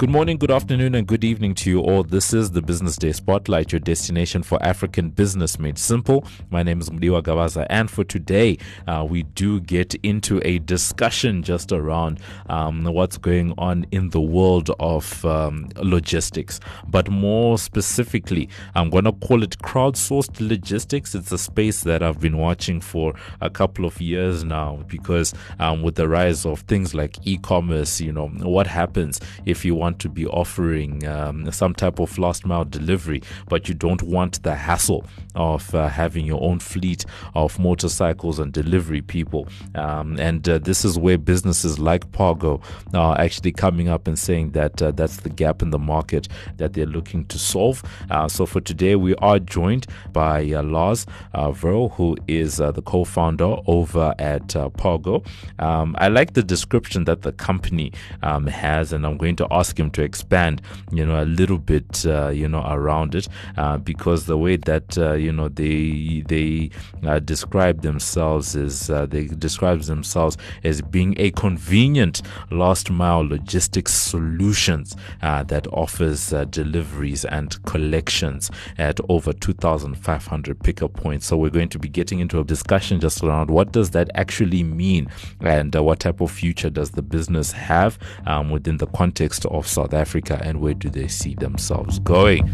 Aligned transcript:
Good 0.00 0.08
morning, 0.08 0.38
good 0.38 0.50
afternoon, 0.50 0.94
and 0.94 1.06
good 1.06 1.24
evening 1.24 1.54
to 1.56 1.68
you 1.68 1.80
all. 1.80 2.02
This 2.02 2.32
is 2.32 2.52
the 2.52 2.62
Business 2.62 2.96
Day 2.96 3.12
Spotlight, 3.12 3.70
your 3.70 3.80
destination 3.80 4.42
for 4.42 4.58
African 4.62 5.10
business 5.10 5.58
made 5.58 5.76
simple. 5.76 6.24
My 6.48 6.62
name 6.62 6.80
is 6.80 6.88
Mudiwa 6.88 7.22
Gavaza, 7.22 7.66
and 7.68 7.90
for 7.90 8.02
today, 8.02 8.56
uh, 8.88 9.06
we 9.06 9.24
do 9.24 9.60
get 9.60 9.94
into 9.96 10.40
a 10.42 10.58
discussion 10.60 11.42
just 11.42 11.70
around 11.70 12.18
um, 12.48 12.84
what's 12.84 13.18
going 13.18 13.52
on 13.58 13.84
in 13.92 14.08
the 14.08 14.22
world 14.22 14.70
of 14.80 15.22
um, 15.26 15.68
logistics. 15.76 16.60
But 16.88 17.10
more 17.10 17.58
specifically, 17.58 18.48
I'm 18.74 18.88
going 18.88 19.04
to 19.04 19.12
call 19.12 19.42
it 19.42 19.58
crowdsourced 19.58 20.40
logistics. 20.40 21.14
It's 21.14 21.30
a 21.30 21.36
space 21.36 21.82
that 21.82 22.02
I've 22.02 22.20
been 22.20 22.38
watching 22.38 22.80
for 22.80 23.12
a 23.42 23.50
couple 23.50 23.84
of 23.84 24.00
years 24.00 24.44
now 24.44 24.82
because 24.88 25.34
um, 25.58 25.82
with 25.82 25.96
the 25.96 26.08
rise 26.08 26.46
of 26.46 26.60
things 26.60 26.94
like 26.94 27.18
e 27.26 27.36
commerce, 27.36 28.00
you 28.00 28.12
know, 28.12 28.28
what 28.28 28.66
happens 28.66 29.20
if 29.44 29.62
you 29.62 29.74
want 29.74 29.89
want 29.90 30.00
to 30.00 30.08
be 30.08 30.24
offering 30.26 31.04
um, 31.04 31.50
some 31.50 31.74
type 31.74 31.98
of 31.98 32.16
last 32.16 32.46
mile 32.46 32.64
delivery, 32.64 33.20
but 33.48 33.68
you 33.68 33.74
don't 33.74 34.02
want 34.04 34.40
the 34.44 34.54
hassle 34.54 35.04
of 35.34 35.74
uh, 35.74 35.88
having 35.88 36.24
your 36.24 36.40
own 36.42 36.60
fleet 36.60 37.04
of 37.34 37.58
motorcycles 37.58 38.38
and 38.38 38.52
delivery 38.52 39.02
people. 39.02 39.48
Um, 39.74 40.16
and 40.20 40.48
uh, 40.48 40.58
this 40.58 40.84
is 40.84 40.96
where 40.96 41.18
businesses 41.18 41.80
like 41.80 42.12
Pargo 42.12 42.62
are 42.94 43.18
actually 43.18 43.50
coming 43.50 43.88
up 43.88 44.06
and 44.06 44.16
saying 44.16 44.52
that 44.52 44.80
uh, 44.80 44.92
that's 44.92 45.18
the 45.18 45.28
gap 45.28 45.60
in 45.60 45.70
the 45.70 45.78
market 45.78 46.28
that 46.58 46.74
they're 46.74 46.86
looking 46.86 47.24
to 47.26 47.38
solve. 47.38 47.82
Uh, 48.10 48.28
so 48.28 48.46
for 48.46 48.60
today, 48.60 48.94
we 48.94 49.16
are 49.16 49.40
joined 49.40 49.86
by 50.12 50.52
uh, 50.52 50.62
Lars 50.62 51.04
uh, 51.34 51.50
Veul, 51.50 51.92
who 51.94 52.16
is 52.28 52.60
uh, 52.60 52.70
the 52.70 52.82
co 52.82 53.04
founder 53.04 53.56
over 53.66 54.14
at 54.20 54.46
Pargo. 54.78 55.26
Um, 55.58 55.96
I 55.98 56.08
like 56.08 56.34
the 56.34 56.44
description 56.44 57.04
that 57.06 57.22
the 57.22 57.32
company 57.32 57.92
um, 58.22 58.46
has, 58.46 58.92
and 58.92 59.04
I'm 59.04 59.16
going 59.16 59.36
to 59.36 59.48
ask 59.50 59.79
him 59.80 59.90
to 59.92 60.02
expand, 60.02 60.62
you 60.92 61.04
know, 61.04 61.22
a 61.22 61.24
little 61.24 61.58
bit, 61.58 62.06
uh, 62.06 62.28
you 62.28 62.48
know, 62.48 62.64
around 62.68 63.14
it, 63.14 63.28
uh, 63.56 63.78
because 63.78 64.26
the 64.26 64.38
way 64.38 64.56
that 64.56 64.96
uh, 64.98 65.12
you 65.14 65.32
know 65.32 65.48
they 65.48 66.22
they 66.26 66.70
uh, 67.06 67.18
describe 67.18 67.82
themselves 67.82 68.54
is 68.54 68.90
uh, 68.90 69.06
they 69.06 69.26
describe 69.26 69.80
themselves 69.82 70.36
as 70.62 70.82
being 70.82 71.14
a 71.18 71.30
convenient 71.32 72.22
last 72.50 72.90
mile 72.90 73.26
logistics 73.26 73.92
solutions 73.92 74.94
that 75.20 75.66
offers 75.72 76.30
deliveries 76.50 77.24
and 77.24 77.62
collections 77.64 78.50
at 78.78 79.00
over 79.08 79.32
2,500 79.32 80.60
pickup 80.62 80.92
points. 80.92 81.26
So 81.26 81.36
we're 81.36 81.50
going 81.50 81.68
to 81.70 81.78
be 81.78 81.88
getting 81.88 82.20
into 82.20 82.40
a 82.40 82.44
discussion 82.44 83.00
just 83.00 83.22
around 83.22 83.50
what 83.50 83.72
does 83.72 83.90
that 83.90 84.10
actually 84.14 84.62
mean 84.62 85.08
and 85.40 85.74
what 85.74 86.00
type 86.00 86.20
of 86.20 86.30
future 86.30 86.70
does 86.70 86.90
the 86.90 87.02
business 87.02 87.52
have 87.52 87.98
um, 88.26 88.50
within 88.50 88.76
the 88.76 88.86
context 88.88 89.46
of 89.46 89.66
South 89.70 89.94
Africa 89.94 90.40
and 90.42 90.60
where 90.60 90.74
do 90.74 90.90
they 90.90 91.08
see 91.08 91.34
themselves 91.34 91.98
going? 92.00 92.52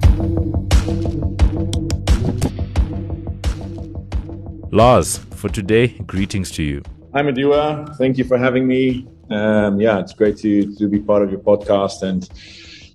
Lars, 4.71 5.19
for 5.19 5.49
today, 5.49 5.89
greetings 6.07 6.51
to 6.53 6.63
you. 6.63 6.83
Hi, 7.15 7.23
Mudiwa. 7.23 7.97
Thank 7.97 8.19
you 8.19 8.25
for 8.25 8.37
having 8.37 8.67
me. 8.67 9.09
Um, 9.31 9.81
yeah, 9.81 9.99
it's 9.99 10.13
great 10.13 10.37
to, 10.39 10.75
to 10.77 10.89
be 10.89 11.01
part 11.01 11.23
of 11.23 11.31
your 11.31 11.41
podcast 11.41 12.03
and 12.03 12.29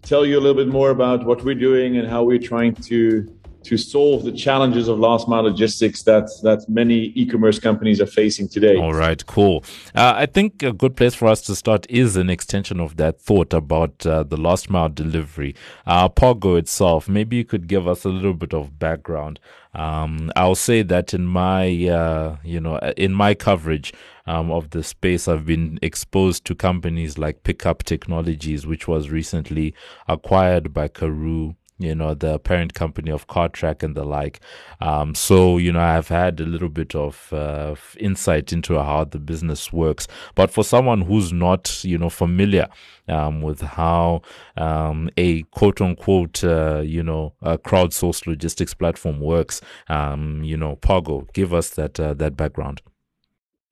tell 0.03 0.25
you 0.25 0.37
a 0.37 0.41
little 0.41 0.63
bit 0.63 0.67
more 0.67 0.91
about 0.91 1.25
what 1.25 1.43
we're 1.43 1.55
doing 1.55 1.97
and 1.97 2.07
how 2.07 2.23
we're 2.23 2.37
trying 2.37 2.75
to 2.75 3.27
to 3.63 3.77
solve 3.77 4.23
the 4.23 4.31
challenges 4.31 4.87
of 4.87 4.99
last 4.99 5.27
mile 5.27 5.43
logistics 5.43 6.03
that 6.03 6.29
that 6.43 6.65
many 6.67 7.11
e-commerce 7.15 7.59
companies 7.59 8.01
are 8.01 8.07
facing 8.07 8.47
today. 8.47 8.77
All 8.77 8.93
right, 8.93 9.23
cool. 9.25 9.63
Uh, 9.95 10.13
I 10.15 10.25
think 10.25 10.63
a 10.63 10.73
good 10.73 10.95
place 10.95 11.13
for 11.13 11.27
us 11.27 11.41
to 11.43 11.55
start 11.55 11.85
is 11.89 12.15
an 12.15 12.29
extension 12.29 12.79
of 12.79 12.97
that 12.97 13.21
thought 13.21 13.53
about 13.53 14.05
uh, 14.05 14.23
the 14.23 14.37
last 14.37 14.69
mile 14.69 14.89
delivery. 14.89 15.55
Uh, 15.85 16.09
Pargo 16.09 16.57
itself, 16.57 17.07
maybe 17.07 17.37
you 17.37 17.45
could 17.45 17.67
give 17.67 17.87
us 17.87 18.05
a 18.05 18.09
little 18.09 18.33
bit 18.33 18.53
of 18.53 18.79
background. 18.79 19.39
Um, 19.73 20.31
I'll 20.35 20.55
say 20.55 20.81
that 20.81 21.13
in 21.13 21.25
my, 21.25 21.87
uh, 21.87 22.37
you 22.43 22.59
know, 22.59 22.77
in 22.97 23.13
my 23.13 23.33
coverage, 23.33 23.93
um, 24.25 24.51
of 24.51 24.69
the 24.69 24.83
space, 24.83 25.27
I've 25.27 25.45
been 25.45 25.79
exposed 25.81 26.45
to 26.45 26.55
companies 26.55 27.17
like 27.17 27.43
Picup 27.43 27.83
Technologies, 27.83 28.67
which 28.67 28.87
was 28.87 29.09
recently 29.09 29.73
acquired 30.07 30.73
by 30.73 30.87
Karoo 30.87 31.55
you 31.81 31.95
know, 31.95 32.13
the 32.13 32.39
parent 32.39 32.73
company 32.73 33.11
of 33.11 33.27
CarTrack 33.27 33.83
and 33.83 33.95
the 33.95 34.03
like. 34.03 34.39
Um, 34.79 35.15
so, 35.15 35.57
you 35.57 35.71
know, 35.71 35.79
I've 35.79 36.07
had 36.07 36.39
a 36.39 36.45
little 36.45 36.69
bit 36.69 36.95
of 36.95 37.31
uh, 37.33 37.75
insight 37.97 38.53
into 38.53 38.75
how 38.75 39.05
the 39.05 39.19
business 39.19 39.73
works. 39.73 40.07
But 40.35 40.51
for 40.51 40.63
someone 40.63 41.01
who's 41.01 41.33
not, 41.33 41.83
you 41.83 41.97
know, 41.97 42.09
familiar 42.09 42.67
um, 43.07 43.41
with 43.41 43.61
how 43.61 44.21
um, 44.57 45.09
a 45.17 45.43
quote 45.43 45.81
unquote, 45.81 46.43
uh, 46.43 46.81
you 46.83 47.03
know, 47.03 47.33
crowdsourced 47.43 48.27
logistics 48.27 48.73
platform 48.73 49.19
works, 49.19 49.61
um, 49.89 50.43
you 50.43 50.57
know, 50.57 50.77
Pargo, 50.77 51.31
give 51.33 51.53
us 51.53 51.71
that 51.71 51.99
uh, 51.99 52.13
that 52.15 52.37
background. 52.37 52.81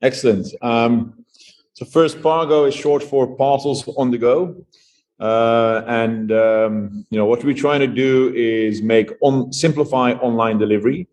Excellent. 0.01 0.47
Um, 0.61 1.25
so 1.73 1.85
first, 1.85 2.19
Pargo 2.19 2.67
is 2.67 2.73
short 2.73 3.03
for 3.03 3.35
parcels 3.35 3.87
on 3.97 4.11
the 4.11 4.17
go. 4.17 4.65
Uh, 5.19 5.83
and 5.87 6.31
um, 6.31 7.05
you 7.09 7.17
know 7.17 7.25
what 7.25 7.43
we're 7.43 7.53
trying 7.53 7.81
to 7.81 7.87
do 7.87 8.33
is 8.35 8.81
make 8.81 9.11
on 9.21 9.51
simplify 9.51 10.13
online 10.13 10.57
delivery. 10.57 11.07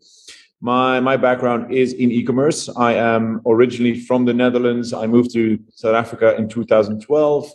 My 0.60 1.00
my 1.00 1.16
background 1.16 1.74
is 1.74 1.92
in 1.92 2.10
e-commerce. 2.10 2.68
I 2.76 2.94
am 2.94 3.42
originally 3.46 4.00
from 4.00 4.24
the 4.24 4.32
Netherlands. 4.32 4.92
I 4.92 5.06
moved 5.06 5.32
to 5.32 5.58
South 5.74 5.94
Africa 5.94 6.36
in 6.36 6.48
2012. 6.48 7.50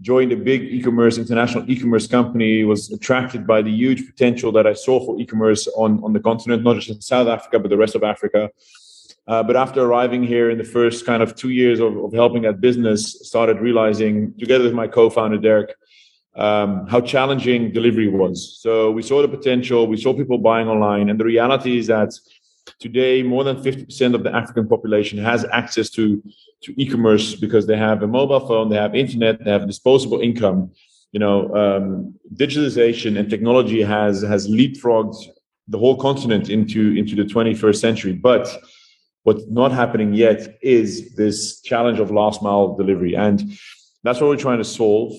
Joined 0.00 0.32
a 0.32 0.36
big 0.36 0.62
e-commerce 0.62 1.18
international 1.18 1.70
e-commerce 1.70 2.06
company. 2.06 2.64
Was 2.64 2.90
attracted 2.90 3.46
by 3.46 3.60
the 3.62 3.70
huge 3.70 4.06
potential 4.06 4.50
that 4.52 4.66
I 4.66 4.72
saw 4.72 5.04
for 5.04 5.20
e-commerce 5.20 5.68
on 5.76 6.02
on 6.02 6.14
the 6.14 6.20
continent, 6.20 6.64
not 6.64 6.76
just 6.76 6.88
in 6.88 7.00
South 7.02 7.28
Africa 7.28 7.58
but 7.58 7.68
the 7.68 7.76
rest 7.76 7.94
of 7.94 8.02
Africa. 8.02 8.50
Uh, 9.28 9.42
but 9.42 9.56
after 9.56 9.82
arriving 9.82 10.22
here 10.22 10.50
in 10.50 10.58
the 10.58 10.64
first 10.64 11.06
kind 11.06 11.22
of 11.22 11.34
two 11.36 11.50
years 11.50 11.78
of, 11.78 11.96
of 11.96 12.12
helping 12.12 12.42
that 12.42 12.60
business, 12.60 13.20
started 13.22 13.60
realizing 13.60 14.34
together 14.38 14.64
with 14.64 14.74
my 14.74 14.86
co-founder 14.86 15.38
Derek 15.38 15.74
um, 16.34 16.86
how 16.86 17.00
challenging 17.00 17.72
delivery 17.72 18.08
was. 18.08 18.58
So 18.60 18.90
we 18.90 19.02
saw 19.02 19.22
the 19.22 19.28
potential, 19.28 19.86
we 19.86 19.96
saw 19.96 20.14
people 20.14 20.38
buying 20.38 20.68
online, 20.68 21.10
and 21.10 21.20
the 21.20 21.24
reality 21.24 21.78
is 21.78 21.86
that 21.88 22.12
today 22.78 23.22
more 23.22 23.44
than 23.44 23.56
50% 23.62 24.14
of 24.14 24.22
the 24.22 24.34
African 24.34 24.66
population 24.68 25.18
has 25.18 25.44
access 25.52 25.90
to 25.90 26.22
to 26.62 26.80
e-commerce 26.80 27.34
because 27.34 27.66
they 27.66 27.76
have 27.76 28.04
a 28.04 28.06
mobile 28.06 28.38
phone, 28.38 28.68
they 28.68 28.76
have 28.76 28.94
internet, 28.94 29.44
they 29.44 29.50
have 29.50 29.66
disposable 29.66 30.20
income. 30.20 30.70
You 31.10 31.18
know, 31.18 31.52
um, 31.56 32.14
digitalization 32.34 33.18
and 33.18 33.28
technology 33.28 33.82
has 33.82 34.22
has 34.22 34.48
leapfrogged 34.48 35.16
the 35.68 35.78
whole 35.78 35.96
continent 35.96 36.48
into 36.48 36.92
into 36.96 37.14
the 37.14 37.24
21st 37.24 37.76
century, 37.76 38.12
but 38.12 38.48
what's 39.24 39.44
not 39.48 39.72
happening 39.72 40.14
yet 40.14 40.58
is 40.62 41.14
this 41.14 41.60
challenge 41.60 41.98
of 41.98 42.10
last 42.10 42.42
mile 42.42 42.76
delivery 42.76 43.14
and 43.14 43.40
that's 44.04 44.20
what 44.20 44.28
we're 44.28 44.36
trying 44.36 44.58
to 44.58 44.64
solve 44.64 45.12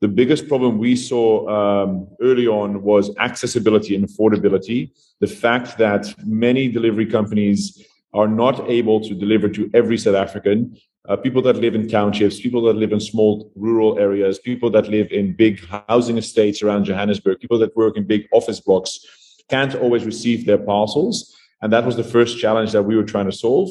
the 0.00 0.08
biggest 0.08 0.48
problem 0.48 0.78
we 0.78 0.96
saw 0.96 1.46
um, 1.48 2.08
early 2.22 2.46
on 2.46 2.82
was 2.82 3.14
accessibility 3.18 3.94
and 3.94 4.06
affordability. 4.06 4.92
The 5.20 5.26
fact 5.26 5.76
that 5.76 6.14
many 6.24 6.68
delivery 6.68 7.04
companies 7.04 7.86
are 8.14 8.26
not 8.26 8.68
able 8.68 9.00
to 9.02 9.14
deliver 9.14 9.48
to 9.50 9.70
every 9.74 9.98
South 9.98 10.14
African. 10.14 10.74
Uh, 11.06 11.16
people 11.16 11.42
that 11.42 11.56
live 11.56 11.74
in 11.74 11.86
townships, 11.86 12.40
people 12.40 12.62
that 12.62 12.76
live 12.76 12.92
in 12.92 13.00
small 13.00 13.52
rural 13.54 13.98
areas, 13.98 14.38
people 14.38 14.70
that 14.70 14.88
live 14.88 15.12
in 15.12 15.36
big 15.36 15.60
housing 15.88 16.16
estates 16.16 16.62
around 16.62 16.84
Johannesburg, 16.84 17.38
people 17.38 17.58
that 17.58 17.76
work 17.76 17.98
in 17.98 18.04
big 18.06 18.26
office 18.32 18.60
blocks 18.60 19.00
can't 19.48 19.74
always 19.74 20.06
receive 20.06 20.46
their 20.46 20.58
parcels. 20.58 21.36
And 21.62 21.72
that 21.72 21.84
was 21.84 21.96
the 21.96 22.04
first 22.04 22.38
challenge 22.38 22.72
that 22.72 22.82
we 22.82 22.96
were 22.96 23.04
trying 23.04 23.26
to 23.26 23.32
solve. 23.32 23.70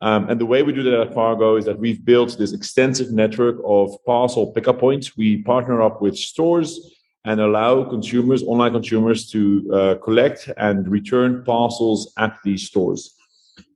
Um, 0.00 0.28
and 0.28 0.40
the 0.40 0.46
way 0.46 0.62
we 0.62 0.72
do 0.72 0.82
that 0.82 1.00
at 1.00 1.14
Pargo 1.14 1.58
is 1.58 1.64
that 1.64 1.78
we've 1.78 2.04
built 2.04 2.36
this 2.38 2.52
extensive 2.52 3.12
network 3.12 3.56
of 3.64 3.90
parcel 4.04 4.52
pickup 4.52 4.78
points. 4.78 5.16
We 5.16 5.42
partner 5.42 5.80
up 5.82 6.02
with 6.02 6.16
stores 6.16 6.96
and 7.24 7.40
allow 7.40 7.82
consumers, 7.84 8.42
online 8.42 8.72
consumers, 8.72 9.28
to 9.30 9.70
uh, 9.72 9.94
collect 9.96 10.48
and 10.58 10.86
return 10.88 11.42
parcels 11.44 12.12
at 12.18 12.36
these 12.44 12.66
stores. 12.66 13.16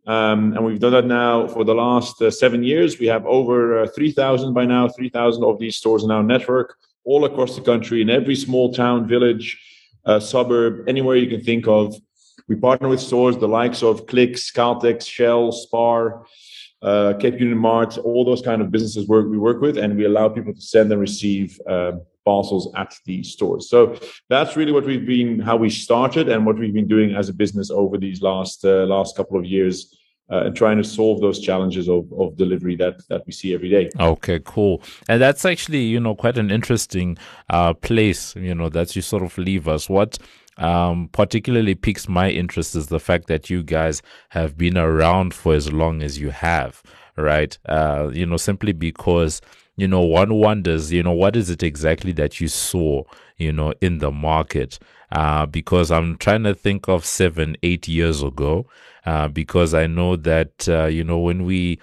Um, 0.07 0.55
and 0.55 0.65
we've 0.65 0.79
done 0.79 0.93
that 0.93 1.07
now 1.07 1.47
for 1.47 1.65
the 1.65 1.75
last 1.75 2.21
uh, 2.23 2.31
seven 2.31 2.63
years. 2.63 2.99
We 2.99 3.07
have 3.07 3.27
over 3.27 3.83
uh, 3.83 3.89
3,000 3.89 4.53
by 4.55 4.67
now, 4.67 4.89
3,000 4.89 5.43
of 5.45 5.59
these 5.59 5.77
stores 5.77 6.05
in 6.05 6.11
our 6.11 6.23
network, 6.23 6.77
all 7.05 7.25
across 7.25 7.57
the 7.57 7.63
country, 7.63 8.03
in 8.03 8.11
every 8.11 8.37
small 8.37 8.73
town, 8.73 9.07
village, 9.07 9.59
uh, 10.05 10.21
suburb, 10.21 10.89
anywhere 10.89 11.17
you 11.17 11.29
can 11.29 11.45
think 11.45 11.67
of. 11.67 11.95
We 12.51 12.57
partner 12.57 12.89
with 12.89 12.99
stores 12.99 13.37
the 13.37 13.47
likes 13.47 13.81
of 13.81 14.09
Clicks, 14.09 14.51
Caltex, 14.51 15.07
Shell, 15.07 15.53
Spar, 15.53 16.27
uh, 16.83 17.15
Cape 17.21 17.39
Union 17.39 17.57
Mart, 17.57 17.97
all 17.97 18.25
those 18.25 18.43
kind 18.43 18.61
of 18.61 18.73
businesses 18.73 19.07
work, 19.07 19.31
we 19.31 19.39
work 19.39 19.61
with, 19.61 19.79
and 19.79 19.97
we 19.97 20.05
allow 20.05 20.29
people 20.29 20.53
to 20.53 20.61
send 20.61 20.91
and 20.91 21.01
receive 21.01 21.61
uh, 21.69 21.93
parcels 22.25 22.69
at 22.75 22.93
the 23.07 23.23
stores. 23.23 23.71
So 23.71 23.97
that's 24.29 24.57
really 24.57 24.73
what 24.73 24.85
we've 24.85 25.07
been, 25.07 25.39
how 25.39 25.59
we 25.59 25.71
started, 25.71 26.29
and 26.29 26.45
what 26.45 26.59
we've 26.59 26.75
been 26.75 26.89
doing 26.89 27.15
as 27.15 27.29
a 27.29 27.33
business 27.33 27.71
over 27.71 27.97
these 27.97 28.21
last 28.21 28.65
uh, 28.65 28.85
last 28.85 29.17
couple 29.17 29.39
of 29.39 29.45
years 29.45 29.97
uh, 30.31 30.47
and 30.47 30.57
trying 30.57 30.77
to 30.77 30.85
solve 30.85 31.21
those 31.21 31.39
challenges 31.39 31.89
of, 31.89 32.13
of 32.19 32.37
delivery 32.37 32.77
that 32.77 33.01
that 33.09 33.23
we 33.27 33.33
see 33.33 33.55
every 33.55 33.69
day. 33.69 33.91
Okay, 33.99 34.41
cool. 34.45 34.83
And 35.09 35.21
that's 35.21 35.45
actually 35.45 35.83
you 35.83 36.01
know 36.01 36.15
quite 36.15 36.39
an 36.39 36.51
interesting 36.51 37.19
uh, 37.49 37.75
place 37.75 38.35
you 38.37 38.55
know 38.55 38.69
that 38.71 38.97
you 38.97 39.03
sort 39.03 39.23
of 39.23 39.37
leave 39.39 39.69
us. 39.69 39.89
What 39.89 40.19
um, 40.61 41.09
particularly 41.13 41.75
piques 41.75 42.09
my 42.09 42.31
interest 42.31 42.75
is 42.77 42.87
the 42.87 43.01
fact 43.01 43.27
that 43.27 43.51
you 43.51 43.63
guys 43.63 44.03
have 44.31 44.57
been 44.57 44.79
around 44.79 45.35
for 45.35 45.55
as 45.55 45.73
long 45.73 46.03
as 46.03 46.21
you 46.21 46.31
have, 46.31 46.83
right? 47.17 47.59
Uh, 47.67 48.11
you 48.13 48.27
know, 48.27 48.37
simply 48.37 48.73
because 48.73 49.41
you 49.77 49.89
know 49.89 50.03
one 50.03 50.35
wonders, 50.35 50.93
you 50.93 51.03
know, 51.03 51.13
what 51.13 51.35
is 51.37 51.51
it 51.51 51.63
exactly 51.63 52.13
that 52.13 52.41
you 52.41 52.49
saw, 52.49 53.03
you 53.37 53.53
know, 53.53 53.75
in 53.81 53.99
the 53.99 54.13
market? 54.13 54.79
Uh, 55.13 55.45
because 55.45 55.91
I'm 55.91 56.17
trying 56.19 56.45
to 56.45 56.55
think 56.55 56.89
of 56.89 57.05
seven, 57.05 57.57
eight 57.65 57.89
years 57.89 58.23
ago 58.23 58.67
uh, 59.07 59.29
because 59.29 59.75
I 59.75 59.87
know 59.87 60.17
that 60.17 60.69
uh, 60.69 60.87
you 60.87 61.05
know 61.05 61.19
when 61.19 61.45
we 61.45 61.81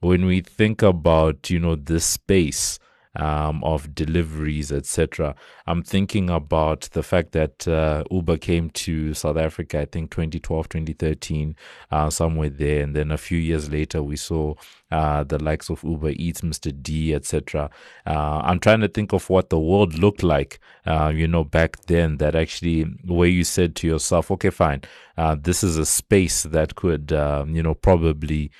when 0.00 0.24
we 0.24 0.40
think 0.40 0.82
about 0.82 1.50
you 1.50 1.58
know 1.58 1.76
this 1.76 2.04
space 2.04 2.78
um, 3.16 3.62
of 3.64 3.94
deliveries, 3.94 4.70
etc. 4.70 5.34
I'm 5.66 5.82
thinking 5.82 6.30
about 6.30 6.82
the 6.92 7.02
fact 7.02 7.32
that 7.32 7.66
uh, 7.66 8.04
Uber 8.10 8.38
came 8.38 8.70
to 8.70 9.14
South 9.14 9.36
Africa, 9.36 9.80
I 9.80 9.84
think 9.86 10.10
2012, 10.10 10.68
2013, 10.68 11.56
uh, 11.90 12.10
somewhere 12.10 12.50
there, 12.50 12.82
and 12.82 12.94
then 12.94 13.10
a 13.10 13.18
few 13.18 13.38
years 13.38 13.70
later 13.70 14.02
we 14.02 14.16
saw 14.16 14.54
uh, 14.90 15.24
the 15.24 15.42
likes 15.42 15.70
of 15.70 15.82
Uber 15.82 16.10
Eats, 16.10 16.42
Mr. 16.42 16.72
D, 16.82 17.14
etc. 17.14 17.70
Uh, 18.06 18.40
I'm 18.44 18.60
trying 18.60 18.80
to 18.80 18.88
think 18.88 19.12
of 19.12 19.28
what 19.28 19.50
the 19.50 19.58
world 19.58 19.94
looked 19.98 20.22
like, 20.22 20.60
uh, 20.86 21.12
you 21.14 21.26
know, 21.26 21.44
back 21.44 21.84
then. 21.86 22.18
That 22.18 22.34
actually, 22.34 22.82
where 23.04 23.28
you 23.28 23.44
said 23.44 23.74
to 23.76 23.86
yourself, 23.86 24.30
okay, 24.30 24.50
fine, 24.50 24.82
uh, 25.16 25.36
this 25.40 25.64
is 25.64 25.76
a 25.76 25.86
space 25.86 26.44
that 26.44 26.74
could, 26.76 27.10
you 27.10 27.62
know, 27.62 27.74
probably 27.74 28.50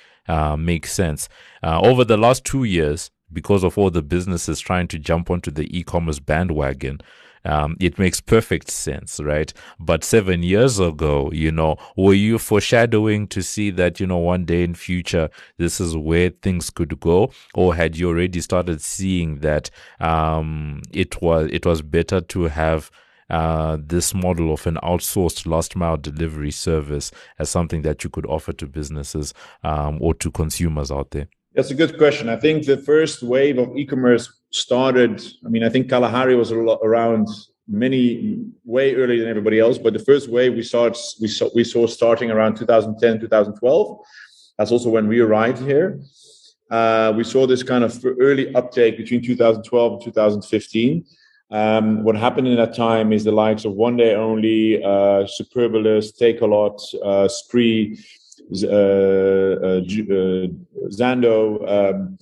make 0.57 0.87
sense. 0.87 1.29
over 1.63 2.03
the 2.03 2.17
last 2.17 2.45
two 2.45 2.63
years, 2.63 3.11
because 3.31 3.63
of 3.63 3.77
all 3.77 3.89
the 3.89 4.01
businesses 4.01 4.59
trying 4.59 4.87
to 4.87 4.99
jump 4.99 5.29
onto 5.29 5.51
the 5.51 5.77
e-commerce 5.77 6.19
bandwagon 6.19 7.01
um, 7.45 7.75
it 7.79 7.97
makes 7.97 8.21
perfect 8.21 8.69
sense, 8.69 9.19
right? 9.19 9.51
But 9.79 10.03
seven 10.03 10.43
years 10.43 10.79
ago, 10.79 11.31
you 11.31 11.51
know, 11.51 11.77
were 11.97 12.13
you 12.13 12.37
foreshadowing 12.37 13.27
to 13.29 13.41
see 13.41 13.71
that, 13.71 13.99
you 13.99 14.07
know, 14.07 14.17
one 14.17 14.45
day 14.45 14.63
in 14.63 14.75
future, 14.75 15.29
this 15.57 15.79
is 15.79 15.97
where 15.97 16.29
things 16.29 16.69
could 16.69 16.99
go? 16.99 17.31
Or 17.53 17.75
had 17.75 17.97
you 17.97 18.09
already 18.09 18.41
started 18.41 18.81
seeing 18.81 19.39
that 19.39 19.69
um, 19.99 20.81
it 20.91 21.21
was 21.21 21.49
it 21.51 21.65
was 21.65 21.81
better 21.81 22.21
to 22.21 22.43
have 22.43 22.91
uh, 23.29 23.77
this 23.79 24.13
model 24.13 24.53
of 24.53 24.67
an 24.67 24.77
outsourced 24.83 25.45
last 25.45 25.75
mile 25.75 25.97
delivery 25.97 26.51
service 26.51 27.11
as 27.39 27.49
something 27.49 27.81
that 27.81 28.03
you 28.03 28.09
could 28.09 28.25
offer 28.25 28.51
to 28.51 28.67
businesses 28.67 29.33
um, 29.63 29.97
or 30.01 30.13
to 30.15 30.29
consumers 30.29 30.91
out 30.91 31.11
there? 31.11 31.27
That's 31.53 31.71
a 31.71 31.75
good 31.75 31.97
question. 31.97 32.29
I 32.29 32.37
think 32.37 32.65
the 32.65 32.77
first 32.77 33.21
wave 33.21 33.57
of 33.57 33.75
e-commerce 33.75 34.31
started. 34.51 35.21
I 35.45 35.49
mean, 35.49 35.63
I 35.63 35.69
think 35.69 35.89
Kalahari 35.89 36.35
was 36.35 36.51
around 36.51 37.27
many 37.67 38.45
way 38.63 38.95
earlier 38.95 39.19
than 39.19 39.29
everybody 39.29 39.59
else, 39.59 39.77
but 39.77 39.91
the 39.91 39.99
first 39.99 40.29
wave 40.29 40.53
we 40.53 40.63
saw 40.63 40.89
we 41.19 41.27
saw 41.27 41.49
we 41.53 41.65
saw 41.65 41.87
starting 41.87 42.31
around 42.31 42.55
2010, 42.55 43.19
2012. 43.19 43.99
That's 44.57 44.71
also 44.71 44.89
when 44.89 45.07
we 45.07 45.19
arrived 45.19 45.59
here. 45.59 45.99
Uh, 46.69 47.13
we 47.17 47.23
saw 47.25 47.45
this 47.45 47.63
kind 47.63 47.83
of 47.83 48.01
early 48.05 48.53
uptake 48.55 48.95
between 48.95 49.21
2012 49.21 49.93
and 49.93 50.01
2015. 50.03 51.05
Um, 51.51 52.03
what 52.05 52.15
happened 52.15 52.47
in 52.47 52.55
that 52.55 52.73
time 52.73 53.11
is 53.11 53.25
the 53.25 53.33
likes 53.33 53.65
of 53.65 53.73
One 53.73 53.97
Day 53.97 54.15
Only, 54.15 54.81
uh, 54.81 55.27
Takealot, 55.27 56.79
uh, 57.03 57.27
Spree, 57.27 57.97
uh, 57.97 57.99
uh, 57.99 58.20
Zando, 60.91 61.69
um, 61.69 62.17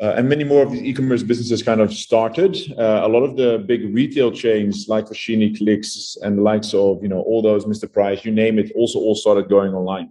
uh, 0.00 0.14
and 0.16 0.28
many 0.28 0.42
more 0.42 0.62
of 0.62 0.72
these 0.72 0.82
e-commerce 0.82 1.22
businesses 1.22 1.62
kind 1.62 1.80
of 1.80 1.92
started. 1.92 2.56
Uh, 2.76 3.02
a 3.04 3.08
lot 3.08 3.22
of 3.22 3.36
the 3.36 3.64
big 3.66 3.94
retail 3.94 4.32
chains 4.32 4.86
like 4.88 5.06
Foschini, 5.06 5.56
Clicks, 5.56 6.16
and 6.22 6.38
the 6.38 6.42
likes 6.42 6.74
of 6.74 7.02
you 7.02 7.08
know 7.08 7.20
all 7.20 7.42
those 7.42 7.64
Mr. 7.66 7.92
Price, 7.92 8.24
you 8.24 8.32
name 8.32 8.58
it, 8.58 8.72
also 8.74 8.98
all 8.98 9.14
started 9.14 9.48
going 9.48 9.72
online. 9.74 10.10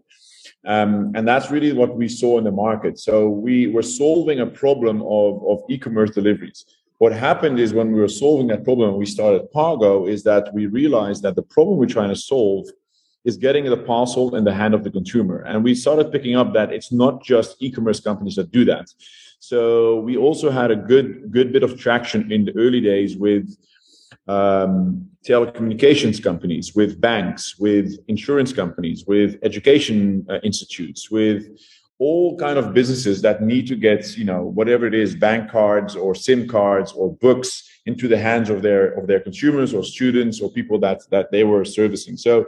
Um, 0.66 1.12
and 1.16 1.28
that's 1.28 1.50
really 1.50 1.74
what 1.74 1.98
we 1.98 2.08
saw 2.08 2.38
in 2.38 2.44
the 2.44 2.52
market. 2.52 3.00
So 3.00 3.28
we 3.30 3.68
were 3.68 3.82
solving 3.82 4.42
a 4.42 4.46
problem 4.46 5.02
of, 5.02 5.44
of 5.48 5.64
e-commerce 5.70 6.12
deliveries. 6.12 6.66
What 7.00 7.14
happened 7.14 7.60
is 7.60 7.74
when 7.74 7.92
we 7.92 8.00
were 8.00 8.08
solving 8.08 8.46
that 8.48 8.64
problem, 8.64 8.96
we 8.96 9.08
started 9.08 9.52
Pargo, 9.52 10.08
is 10.08 10.22
that 10.24 10.54
we 10.54 10.68
realized 10.68 11.24
that 11.24 11.36
the 11.36 11.42
problem 11.42 11.78
we're 11.78 11.88
trying 11.88 12.10
to 12.10 12.16
solve 12.16 12.68
is 13.24 13.38
getting 13.38 13.66
the 13.66 13.78
parcel 13.78 14.36
in 14.36 14.44
the 14.44 14.54
hand 14.54 14.74
of 14.74 14.84
the 14.84 14.92
consumer. 14.92 15.42
And 15.42 15.64
we 15.64 15.76
started 15.76 16.12
picking 16.12 16.36
up 16.36 16.54
that 16.54 16.72
it's 16.72 16.92
not 16.92 17.24
just 17.24 17.58
e-commerce 17.60 18.00
companies 18.00 18.36
that 18.36 18.52
do 18.52 18.66
that. 18.66 18.88
So 19.40 20.00
we 20.02 20.18
also 20.18 20.52
had 20.52 20.70
a 20.72 20.76
good 20.76 21.32
good 21.32 21.52
bit 21.52 21.64
of 21.64 21.80
traction 21.80 22.32
in 22.32 22.46
the 22.46 22.56
early 22.56 22.82
days 22.82 23.18
with 23.18 23.58
um, 24.28 25.08
telecommunications 25.26 26.22
companies, 26.22 26.76
with 26.76 27.02
banks, 27.02 27.58
with 27.58 27.98
insurance 28.08 28.54
companies, 28.54 29.06
with 29.06 29.40
education 29.44 30.26
uh, 30.30 30.38
institutes, 30.44 31.10
with 31.10 31.48
all 32.02 32.36
kind 32.38 32.58
of 32.58 32.74
businesses 32.74 33.22
that 33.22 33.44
need 33.44 33.68
to 33.68 33.76
get 33.76 34.18
you 34.18 34.26
know 34.26 34.42
whatever 34.42 34.86
it 34.88 34.96
is 34.96 35.16
bank 35.16 35.52
cards 35.52 35.96
or 35.96 36.16
sim 36.16 36.48
cards 36.48 36.92
or 36.94 37.16
books 37.18 37.70
into 37.86 38.08
the 38.08 38.18
hands 38.18 38.50
of 38.50 38.62
their 38.64 38.94
of 39.00 39.06
their 39.06 39.20
consumers 39.20 39.72
or 39.74 39.84
students 39.84 40.42
or 40.42 40.50
people 40.52 40.80
that 40.80 41.00
that 41.12 41.32
they 41.32 41.44
were 41.44 41.64
servicing 41.64 42.18
so 42.18 42.48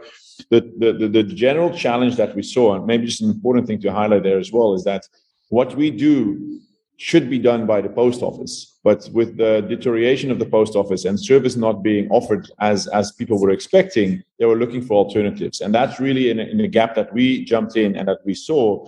the, 0.49 0.61
the, 0.77 1.07
the, 1.07 1.23
general 1.23 1.75
challenge 1.75 2.15
that 2.17 2.35
we 2.35 2.43
saw, 2.43 2.75
and 2.75 2.85
maybe 2.85 3.05
just 3.05 3.21
an 3.21 3.29
important 3.29 3.67
thing 3.67 3.79
to 3.81 3.91
highlight 3.91 4.23
there 4.23 4.39
as 4.39 4.51
well, 4.51 4.73
is 4.73 4.83
that 4.83 5.07
what 5.49 5.75
we 5.75 5.91
do 5.91 6.59
should 6.97 7.29
be 7.29 7.39
done 7.39 7.65
by 7.65 7.81
the 7.81 7.89
post 7.89 8.21
office. 8.21 8.79
But 8.83 9.09
with 9.13 9.37
the 9.37 9.61
deterioration 9.67 10.31
of 10.31 10.39
the 10.39 10.45
post 10.45 10.75
office 10.75 11.05
and 11.05 11.19
service 11.19 11.55
not 11.55 11.83
being 11.83 12.07
offered 12.09 12.49
as, 12.59 12.87
as 12.87 13.11
people 13.11 13.39
were 13.39 13.49
expecting, 13.49 14.23
they 14.39 14.45
were 14.45 14.57
looking 14.57 14.81
for 14.81 14.95
alternatives. 14.95 15.61
And 15.61 15.73
that's 15.73 15.99
really 15.99 16.29
in 16.29 16.39
a, 16.39 16.43
in 16.43 16.59
a 16.61 16.67
gap 16.67 16.95
that 16.95 17.13
we 17.13 17.45
jumped 17.45 17.75
in 17.77 17.95
and 17.95 18.07
that 18.07 18.19
we 18.25 18.33
saw, 18.33 18.87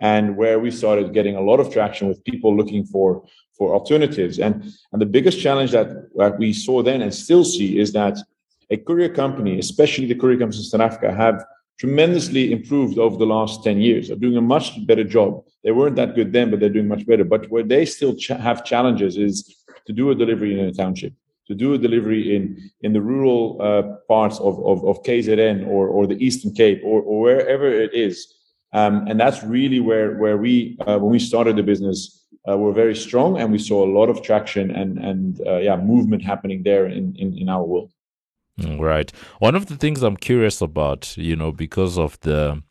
and 0.00 0.36
where 0.36 0.58
we 0.58 0.70
started 0.70 1.14
getting 1.14 1.36
a 1.36 1.40
lot 1.40 1.60
of 1.60 1.72
traction 1.72 2.08
with 2.08 2.24
people 2.24 2.56
looking 2.56 2.84
for, 2.84 3.24
for 3.56 3.74
alternatives. 3.74 4.38
And, 4.38 4.72
and 4.92 5.00
the 5.00 5.06
biggest 5.06 5.40
challenge 5.40 5.70
that, 5.72 5.88
that 6.16 6.38
we 6.38 6.52
saw 6.52 6.82
then 6.82 7.02
and 7.02 7.14
still 7.14 7.44
see 7.44 7.78
is 7.78 7.92
that 7.92 8.18
a 8.70 8.76
courier 8.76 9.08
company, 9.08 9.58
especially 9.58 10.06
the 10.06 10.14
courier 10.14 10.38
companies 10.38 10.64
in 10.64 10.64
South 10.64 10.80
Africa, 10.80 11.12
have 11.12 11.44
tremendously 11.78 12.52
improved 12.52 12.98
over 12.98 13.16
the 13.16 13.26
last 13.26 13.64
10 13.64 13.80
years. 13.80 14.08
They're 14.08 14.16
doing 14.16 14.36
a 14.36 14.42
much 14.42 14.86
better 14.86 15.04
job. 15.04 15.44
They 15.64 15.72
weren't 15.72 15.96
that 15.96 16.14
good 16.14 16.32
then, 16.32 16.50
but 16.50 16.60
they're 16.60 16.68
doing 16.68 16.88
much 16.88 17.06
better. 17.06 17.24
But 17.24 17.50
where 17.50 17.62
they 17.62 17.84
still 17.84 18.14
ch- 18.14 18.28
have 18.28 18.64
challenges 18.64 19.16
is 19.16 19.64
to 19.86 19.92
do 19.92 20.10
a 20.10 20.14
delivery 20.14 20.58
in 20.58 20.66
a 20.66 20.72
township, 20.72 21.12
to 21.48 21.54
do 21.54 21.74
a 21.74 21.78
delivery 21.78 22.36
in, 22.36 22.70
in 22.82 22.92
the 22.92 23.00
rural 23.00 23.58
uh, 23.60 23.82
parts 24.06 24.38
of, 24.38 24.64
of, 24.64 24.84
of, 24.84 25.02
KZN 25.02 25.66
or, 25.66 25.88
or 25.88 26.06
the 26.06 26.22
Eastern 26.24 26.54
Cape 26.54 26.80
or, 26.84 27.02
or 27.02 27.20
wherever 27.20 27.66
it 27.66 27.92
is. 27.92 28.34
Um, 28.72 29.06
and 29.08 29.18
that's 29.18 29.42
really 29.42 29.80
where, 29.80 30.16
where 30.16 30.36
we, 30.36 30.78
uh, 30.86 30.98
when 30.98 31.12
we 31.12 31.18
started 31.18 31.56
the 31.56 31.62
business, 31.62 32.24
uh, 32.48 32.58
were 32.58 32.72
very 32.72 32.94
strong 32.94 33.40
and 33.40 33.50
we 33.50 33.58
saw 33.58 33.84
a 33.84 33.90
lot 33.90 34.10
of 34.10 34.22
traction 34.22 34.70
and, 34.70 34.98
and 34.98 35.40
uh, 35.46 35.56
yeah, 35.56 35.76
movement 35.76 36.22
happening 36.22 36.62
there 36.62 36.86
in, 36.86 37.16
in, 37.16 37.36
in 37.38 37.48
our 37.48 37.64
world. 37.64 37.90
Right. 38.58 39.10
One 39.40 39.56
of 39.56 39.66
the 39.66 39.76
things 39.76 40.02
I'm 40.02 40.16
curious 40.16 40.60
about, 40.60 41.16
you 41.16 41.34
know, 41.34 41.50
because 41.50 41.98
of 41.98 42.18
the 42.20 42.62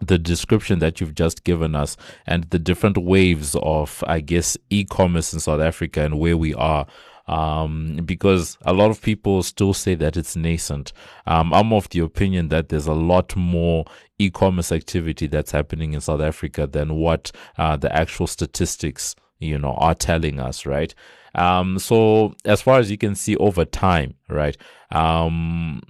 the 0.00 0.18
description 0.18 0.78
that 0.78 1.00
you've 1.00 1.14
just 1.14 1.42
given 1.44 1.74
us 1.74 1.96
and 2.26 2.44
the 2.50 2.58
different 2.58 2.96
waves 2.96 3.56
of, 3.62 4.04
I 4.06 4.20
guess, 4.20 4.56
e-commerce 4.70 5.32
in 5.32 5.40
South 5.40 5.60
Africa 5.60 6.02
and 6.02 6.18
where 6.20 6.36
we 6.36 6.54
are. 6.54 6.86
Um, 7.26 8.00
because 8.06 8.56
a 8.62 8.72
lot 8.72 8.90
of 8.90 9.02
people 9.02 9.42
still 9.42 9.74
say 9.74 9.94
that 9.96 10.16
it's 10.16 10.34
nascent. 10.34 10.92
Um, 11.26 11.52
I'm 11.52 11.72
of 11.74 11.88
the 11.90 11.98
opinion 12.00 12.48
that 12.48 12.70
there's 12.70 12.86
a 12.86 12.94
lot 12.94 13.36
more 13.36 13.84
e-commerce 14.18 14.72
activity 14.72 15.26
that's 15.26 15.50
happening 15.50 15.92
in 15.92 16.00
South 16.00 16.22
Africa 16.22 16.66
than 16.66 16.94
what 16.94 17.30
uh, 17.58 17.76
the 17.76 17.94
actual 17.94 18.28
statistics, 18.28 19.14
you 19.38 19.58
know, 19.58 19.74
are 19.74 19.94
telling 19.94 20.40
us, 20.40 20.66
right? 20.66 20.94
Um, 21.34 21.78
so 21.78 22.34
as 22.44 22.62
far 22.62 22.80
as 22.80 22.90
you 22.90 22.98
can 22.98 23.14
see 23.14 23.36
over 23.36 23.64
time, 23.64 24.14
right? 24.28 24.56
Um, 24.90 25.82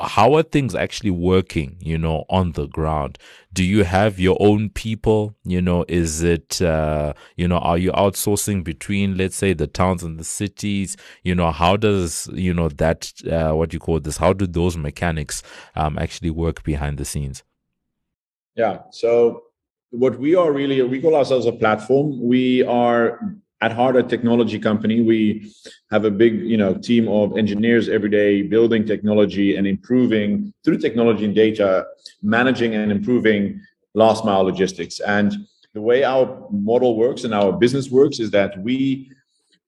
how 0.00 0.34
are 0.34 0.42
things 0.42 0.74
actually 0.74 1.10
working, 1.10 1.76
you 1.80 1.98
know, 1.98 2.24
on 2.30 2.52
the 2.52 2.66
ground? 2.68 3.18
Do 3.52 3.64
you 3.64 3.82
have 3.84 4.20
your 4.20 4.36
own 4.40 4.70
people? 4.70 5.34
You 5.44 5.60
know, 5.60 5.84
is 5.88 6.22
it, 6.22 6.62
uh, 6.62 7.14
you 7.36 7.48
know, 7.48 7.58
are 7.58 7.76
you 7.76 7.90
outsourcing 7.92 8.62
between, 8.62 9.16
let's 9.18 9.36
say, 9.36 9.52
the 9.52 9.66
towns 9.66 10.02
and 10.02 10.18
the 10.18 10.24
cities? 10.24 10.96
You 11.24 11.34
know, 11.34 11.50
how 11.50 11.76
does, 11.76 12.28
you 12.32 12.54
know, 12.54 12.68
that, 12.68 13.12
uh, 13.30 13.52
what 13.52 13.72
you 13.72 13.80
call 13.80 14.00
this, 14.00 14.18
how 14.18 14.32
do 14.32 14.46
those 14.46 14.76
mechanics, 14.76 15.42
um, 15.74 15.98
actually 15.98 16.30
work 16.30 16.62
behind 16.62 16.98
the 16.98 17.04
scenes? 17.04 17.42
Yeah. 18.54 18.82
So 18.90 19.42
what 19.90 20.18
we 20.18 20.34
are 20.34 20.52
really, 20.52 20.82
we 20.82 21.00
call 21.00 21.14
ourselves 21.14 21.46
a 21.46 21.52
platform. 21.52 22.20
We 22.20 22.62
are 22.64 23.38
at 23.60 23.72
heart 23.72 23.96
a 23.96 24.02
technology 24.02 24.58
company. 24.58 25.00
We 25.00 25.52
have 25.90 26.04
a 26.04 26.10
big 26.10 26.40
you 26.44 26.56
know 26.56 26.74
team 26.74 27.08
of 27.08 27.36
engineers 27.36 27.88
every 27.88 28.10
day 28.10 28.42
building 28.42 28.86
technology 28.86 29.56
and 29.56 29.66
improving 29.66 30.52
through 30.64 30.78
technology 30.78 31.24
and 31.24 31.34
data 31.34 31.86
managing 32.22 32.74
and 32.74 32.92
improving 32.92 33.60
last 33.94 34.24
mile 34.24 34.42
logistics. 34.42 35.00
And 35.00 35.34
the 35.74 35.80
way 35.80 36.04
our 36.04 36.46
model 36.50 36.96
works 36.96 37.24
and 37.24 37.34
our 37.34 37.52
business 37.52 37.90
works 37.90 38.20
is 38.20 38.30
that 38.30 38.58
we 38.62 39.10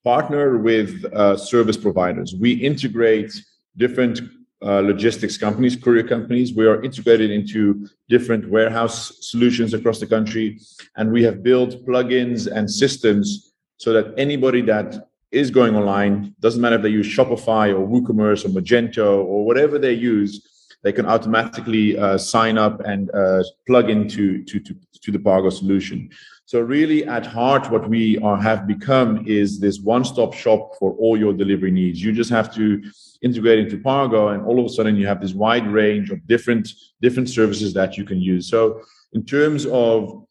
partner 0.05 0.59
with 0.59 1.05
uh, 1.13 1.37
service 1.37 1.77
providers. 1.77 2.35
We 2.39 2.53
integrate 2.53 3.33
different 3.77 4.21
uh, 4.63 4.81
logistics 4.81 5.37
companies, 5.39 5.77
courier 5.77 6.07
companies. 6.07 6.55
We 6.55 6.67
are 6.67 6.83
integrated 6.83 7.31
into 7.31 7.89
different 8.09 8.49
warehouse 8.49 9.17
solutions 9.21 9.75
across 9.75 10.01
the 10.01 10.07
country, 10.07 10.61
and 10.97 11.11
we 11.13 11.23
have 11.23 11.43
built 11.43 11.87
plugins 11.87 12.47
and 12.47 12.71
systems 12.71 13.55
so 13.79 13.93
that 13.93 14.15
anybody 14.19 14.61
that 14.63 15.09
is 15.31 15.51
going 15.51 15.77
online, 15.77 16.35
doesn't 16.41 16.61
matter 16.61 16.77
if 16.77 16.83
they 16.83 16.89
use 16.89 17.07
Shopify 17.07 17.71
or 17.71 17.87
WooCommerce 17.87 18.45
or 18.45 18.49
Magento 18.49 19.25
or 19.25 19.47
whatever 19.47 19.79
they 19.79 19.93
use, 19.93 20.47
they 20.83 20.93
can 20.93 21.07
automatically 21.07 21.97
uh, 21.99 22.19
sign 22.19 22.59
up 22.59 22.81
and 22.81 23.11
uh, 23.15 23.43
plug 23.67 23.91
into 23.91 24.45
to, 24.45 24.59
to, 24.61 24.75
to 25.03 25.13
the 25.13 25.19
Pargo 25.19 25.53
solution. 25.53 26.11
So 26.51 26.59
really 26.61 27.05
at 27.05 27.25
heart, 27.25 27.71
what 27.71 27.89
we 27.89 28.19
are, 28.19 28.37
have 28.37 28.67
become 28.67 29.25
is 29.25 29.61
this 29.61 29.79
one-stop 29.79 30.35
shop 30.35 30.75
for 30.81 30.95
all 30.95 31.17
your 31.17 31.33
delivery 31.33 31.71
needs. 31.71 32.03
You 32.03 32.11
just 32.13 32.31
have 32.31 32.53
to 32.57 32.83
integrate 33.23 33.61
into 33.61 33.79
Pargo 33.79 34.35
and 34.35 34.45
all 34.45 34.59
of 34.59 34.67
a 34.67 34.69
sudden 34.69 34.97
you 34.97 35.07
have 35.07 35.21
this 35.21 35.33
wide 35.33 35.69
range 35.69 36.11
of 36.11 36.27
different, 36.27 36.69
different 37.01 37.29
services 37.29 37.73
that 37.75 37.97
you 37.97 38.03
can 38.05 38.21
use. 38.21 38.49
So 38.49 38.83
in 39.13 39.25
terms 39.25 39.65
of 39.67 40.27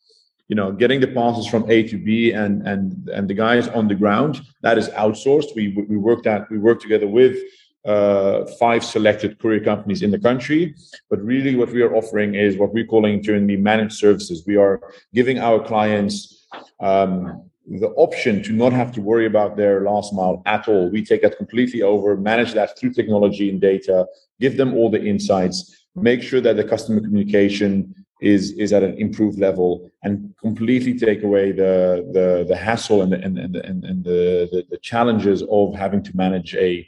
you 0.49 0.57
know 0.57 0.73
getting 0.73 0.99
the 0.99 1.07
parcels 1.07 1.47
from 1.47 1.63
a 1.69 1.83
to 1.83 1.97
b 1.97 2.31
and 2.31 2.67
and 2.67 3.07
and 3.09 3.29
the 3.29 3.35
guys 3.35 3.67
on 3.67 3.87
the 3.87 3.93
ground 3.93 4.41
that 4.63 4.79
is 4.79 4.89
outsourced 5.03 5.53
we 5.55 5.67
we 5.87 5.95
work 5.95 6.23
that 6.23 6.49
we 6.49 6.57
work 6.57 6.81
together 6.81 7.07
with 7.07 7.37
uh, 7.85 8.45
five 8.59 8.83
selected 8.83 9.39
courier 9.39 9.63
companies 9.63 10.01
in 10.01 10.11
the 10.11 10.19
country. 10.19 10.75
But 11.09 11.21
really 11.21 11.55
what 11.55 11.71
we 11.71 11.81
are 11.81 11.95
offering 11.95 12.35
is 12.35 12.57
what 12.57 12.73
we're 12.73 12.85
calling 12.85 13.13
internally 13.13 13.57
managed 13.57 13.93
services. 13.93 14.43
We 14.45 14.57
are 14.57 14.81
giving 15.13 15.39
our 15.39 15.63
clients 15.63 16.47
um, 16.79 17.49
the 17.67 17.89
option 17.89 18.41
to 18.43 18.51
not 18.51 18.73
have 18.73 18.91
to 18.93 19.01
worry 19.01 19.27
about 19.27 19.55
their 19.55 19.81
last 19.81 20.13
mile 20.13 20.41
at 20.45 20.67
all. 20.67 20.89
We 20.89 21.05
take 21.05 21.21
that 21.21 21.37
completely 21.37 21.83
over 21.83 22.17
manage 22.17 22.53
that 22.53 22.77
through 22.77 22.93
technology 22.93 23.49
and 23.49 23.61
data 23.61 24.07
give 24.39 24.57
them 24.57 24.73
all 24.73 24.89
the 24.89 25.03
insights 25.03 25.79
make 25.95 26.21
sure 26.21 26.41
that 26.41 26.55
the 26.55 26.63
customer 26.63 27.01
communication 27.01 27.93
is 28.21 28.51
is 28.53 28.73
at 28.73 28.83
an 28.83 28.97
improved 28.97 29.39
level 29.39 29.89
and 30.03 30.33
completely 30.41 30.97
take 30.97 31.23
away 31.23 31.51
the 31.51 32.05
the, 32.11 32.45
the 32.47 32.55
hassle 32.55 33.01
and 33.01 33.13
the, 33.13 33.17
and, 33.17 33.37
and, 33.37 33.55
and, 33.85 34.03
the, 34.03 34.65
the 34.69 34.77
challenges 34.77 35.41
of 35.49 35.73
having 35.73 36.03
to 36.03 36.15
manage 36.15 36.53
a 36.55 36.85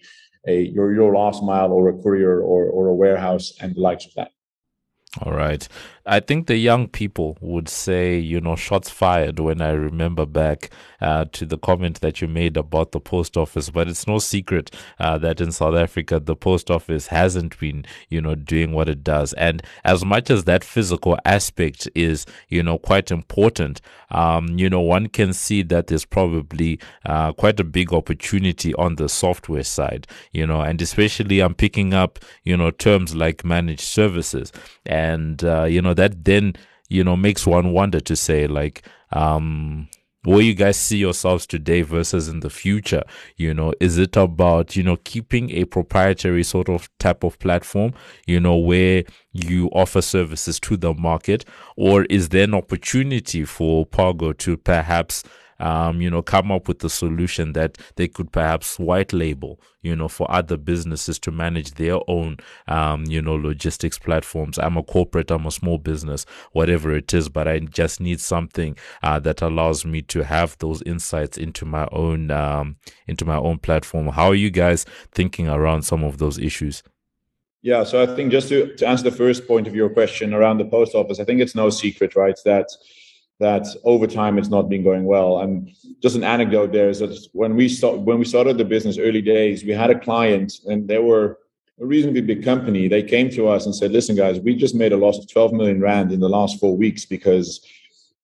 a 0.47 0.61
your 0.61 0.93
your 0.93 1.15
last 1.15 1.43
mile 1.43 1.71
or 1.71 1.89
a 1.89 1.93
courier 2.01 2.41
or 2.41 2.65
or 2.65 2.87
a 2.87 2.93
warehouse 2.93 3.53
and 3.61 3.75
the 3.75 3.81
likes 3.81 4.05
of 4.05 4.13
that. 4.15 4.31
All 5.21 5.33
right. 5.33 5.67
I 6.05 6.19
think 6.19 6.47
the 6.47 6.57
young 6.57 6.87
people 6.87 7.37
would 7.41 7.69
say, 7.69 8.17
you 8.17 8.41
know, 8.41 8.55
shots 8.55 8.89
fired 8.89 9.39
when 9.39 9.61
I 9.61 9.71
remember 9.71 10.25
back 10.25 10.69
uh, 10.99 11.25
to 11.33 11.45
the 11.45 11.57
comment 11.57 12.01
that 12.01 12.21
you 12.21 12.27
made 12.27 12.57
about 12.57 12.91
the 12.91 12.99
post 12.99 13.37
office. 13.37 13.69
But 13.69 13.87
it's 13.87 14.07
no 14.07 14.19
secret 14.19 14.71
uh, 14.99 15.17
that 15.19 15.41
in 15.41 15.51
South 15.51 15.75
Africa, 15.75 16.19
the 16.19 16.35
post 16.35 16.71
office 16.71 17.07
hasn't 17.07 17.59
been, 17.59 17.85
you 18.09 18.21
know, 18.21 18.35
doing 18.35 18.71
what 18.71 18.89
it 18.89 19.03
does. 19.03 19.33
And 19.33 19.61
as 19.83 20.03
much 20.03 20.29
as 20.29 20.45
that 20.45 20.63
physical 20.63 21.17
aspect 21.25 21.87
is, 21.95 22.25
you 22.49 22.63
know, 22.63 22.77
quite 22.77 23.11
important, 23.11 23.81
um, 24.09 24.57
you 24.57 24.69
know, 24.69 24.81
one 24.81 25.07
can 25.07 25.33
see 25.33 25.61
that 25.63 25.87
there's 25.87 26.05
probably 26.05 26.79
uh, 27.05 27.31
quite 27.33 27.59
a 27.59 27.63
big 27.63 27.93
opportunity 27.93 28.73
on 28.75 28.95
the 28.95 29.07
software 29.07 29.63
side, 29.63 30.07
you 30.31 30.45
know, 30.45 30.61
and 30.61 30.81
especially 30.81 31.39
I'm 31.39 31.53
picking 31.53 31.93
up, 31.93 32.19
you 32.43 32.57
know, 32.57 32.71
terms 32.71 33.15
like 33.15 33.45
managed 33.45 33.81
services. 33.81 34.51
And, 34.85 35.43
uh, 35.43 35.63
you 35.65 35.81
know, 35.81 35.90
know 35.91 35.95
that 35.95 36.25
then 36.25 36.53
you 36.89 37.03
know 37.03 37.15
makes 37.15 37.45
one 37.45 37.73
wonder 37.73 37.99
to 37.99 38.15
say 38.15 38.47
like 38.47 38.83
um 39.11 39.87
where 40.23 40.41
you 40.41 40.53
guys 40.53 40.77
see 40.77 40.97
yourselves 40.97 41.47
today 41.47 41.81
versus 41.81 42.27
in 42.27 42.41
the 42.41 42.49
future? 42.51 43.01
You 43.37 43.53
know 43.55 43.73
is 43.79 43.97
it 43.97 44.15
about 44.15 44.75
you 44.75 44.83
know 44.83 44.97
keeping 44.97 45.49
a 45.51 45.65
proprietary 45.65 46.43
sort 46.43 46.69
of 46.69 46.89
type 46.99 47.23
of 47.23 47.39
platform 47.39 47.93
you 48.27 48.39
know 48.39 48.55
where 48.55 49.03
you 49.31 49.67
offer 49.69 50.01
services 50.01 50.59
to 50.61 50.77
the 50.77 50.93
market? 50.93 51.45
Or 51.75 52.05
is 52.05 52.29
there 52.29 52.43
an 52.43 52.53
opportunity 52.53 53.45
for 53.45 53.85
Pargo 53.85 54.37
to 54.37 54.57
perhaps 54.57 55.23
um, 55.61 56.01
you 56.01 56.09
know, 56.09 56.21
come 56.21 56.51
up 56.51 56.67
with 56.67 56.83
a 56.83 56.89
solution 56.89 57.53
that 57.53 57.77
they 57.95 58.07
could 58.07 58.31
perhaps 58.31 58.79
white 58.79 59.13
label, 59.13 59.59
you 59.81 59.95
know, 59.95 60.07
for 60.07 60.29
other 60.31 60.57
businesses 60.57 61.19
to 61.19 61.31
manage 61.31 61.75
their 61.75 61.99
own, 62.07 62.37
um, 62.67 63.05
you 63.05 63.21
know, 63.21 63.35
logistics 63.35 63.97
platforms. 63.97 64.57
I'm 64.57 64.77
a 64.77 64.83
corporate, 64.83 65.31
I'm 65.31 65.45
a 65.45 65.51
small 65.51 65.77
business, 65.77 66.25
whatever 66.51 66.95
it 66.95 67.13
is, 67.13 67.29
but 67.29 67.47
I 67.47 67.59
just 67.59 68.01
need 68.01 68.19
something 68.19 68.75
uh, 69.03 69.19
that 69.19 69.41
allows 69.41 69.85
me 69.85 70.01
to 70.03 70.23
have 70.23 70.57
those 70.57 70.81
insights 70.83 71.37
into 71.37 71.65
my 71.65 71.87
own, 71.91 72.31
um, 72.31 72.77
into 73.07 73.23
my 73.25 73.37
own 73.37 73.59
platform. 73.59 74.07
How 74.07 74.27
are 74.27 74.35
you 74.35 74.49
guys 74.49 74.85
thinking 75.11 75.47
around 75.47 75.83
some 75.83 76.03
of 76.03 76.17
those 76.17 76.39
issues? 76.39 76.83
Yeah, 77.63 77.83
so 77.83 78.01
I 78.01 78.07
think 78.15 78.31
just 78.31 78.49
to, 78.49 78.75
to 78.77 78.87
answer 78.87 79.03
the 79.03 79.15
first 79.15 79.47
point 79.47 79.67
of 79.67 79.75
your 79.75 79.89
question 79.89 80.33
around 80.33 80.57
the 80.57 80.65
post 80.65 80.95
office, 80.95 81.19
I 81.19 81.25
think 81.25 81.41
it's 81.41 81.53
no 81.53 81.69
secret, 81.69 82.15
right, 82.15 82.37
that 82.43 82.67
that 83.41 83.67
over 83.83 84.07
time 84.07 84.37
it's 84.37 84.49
not 84.49 84.69
been 84.69 84.83
going 84.83 85.03
well. 85.03 85.39
And 85.39 85.69
just 86.01 86.15
an 86.15 86.23
anecdote 86.23 86.71
there 86.71 86.89
is 86.89 86.99
that 86.99 87.27
when 87.33 87.55
we 87.55 87.67
start, 87.67 87.99
when 87.99 88.19
we 88.19 88.25
started 88.25 88.57
the 88.57 88.65
business 88.65 88.97
early 88.97 89.21
days, 89.21 89.65
we 89.65 89.71
had 89.71 89.89
a 89.89 89.99
client 89.99 90.53
and 90.67 90.87
they 90.87 90.99
were 90.99 91.39
a 91.81 91.85
reasonably 91.85 92.21
big 92.21 92.43
company. 92.43 92.87
They 92.87 93.03
came 93.03 93.29
to 93.31 93.47
us 93.49 93.65
and 93.65 93.75
said, 93.75 93.91
"Listen, 93.91 94.15
guys, 94.15 94.39
we 94.39 94.55
just 94.55 94.75
made 94.75 94.93
a 94.93 94.97
loss 94.97 95.17
of 95.17 95.27
12 95.29 95.53
million 95.53 95.81
rand 95.81 96.11
in 96.11 96.19
the 96.21 96.29
last 96.29 96.59
four 96.59 96.77
weeks 96.77 97.05
because." 97.05 97.59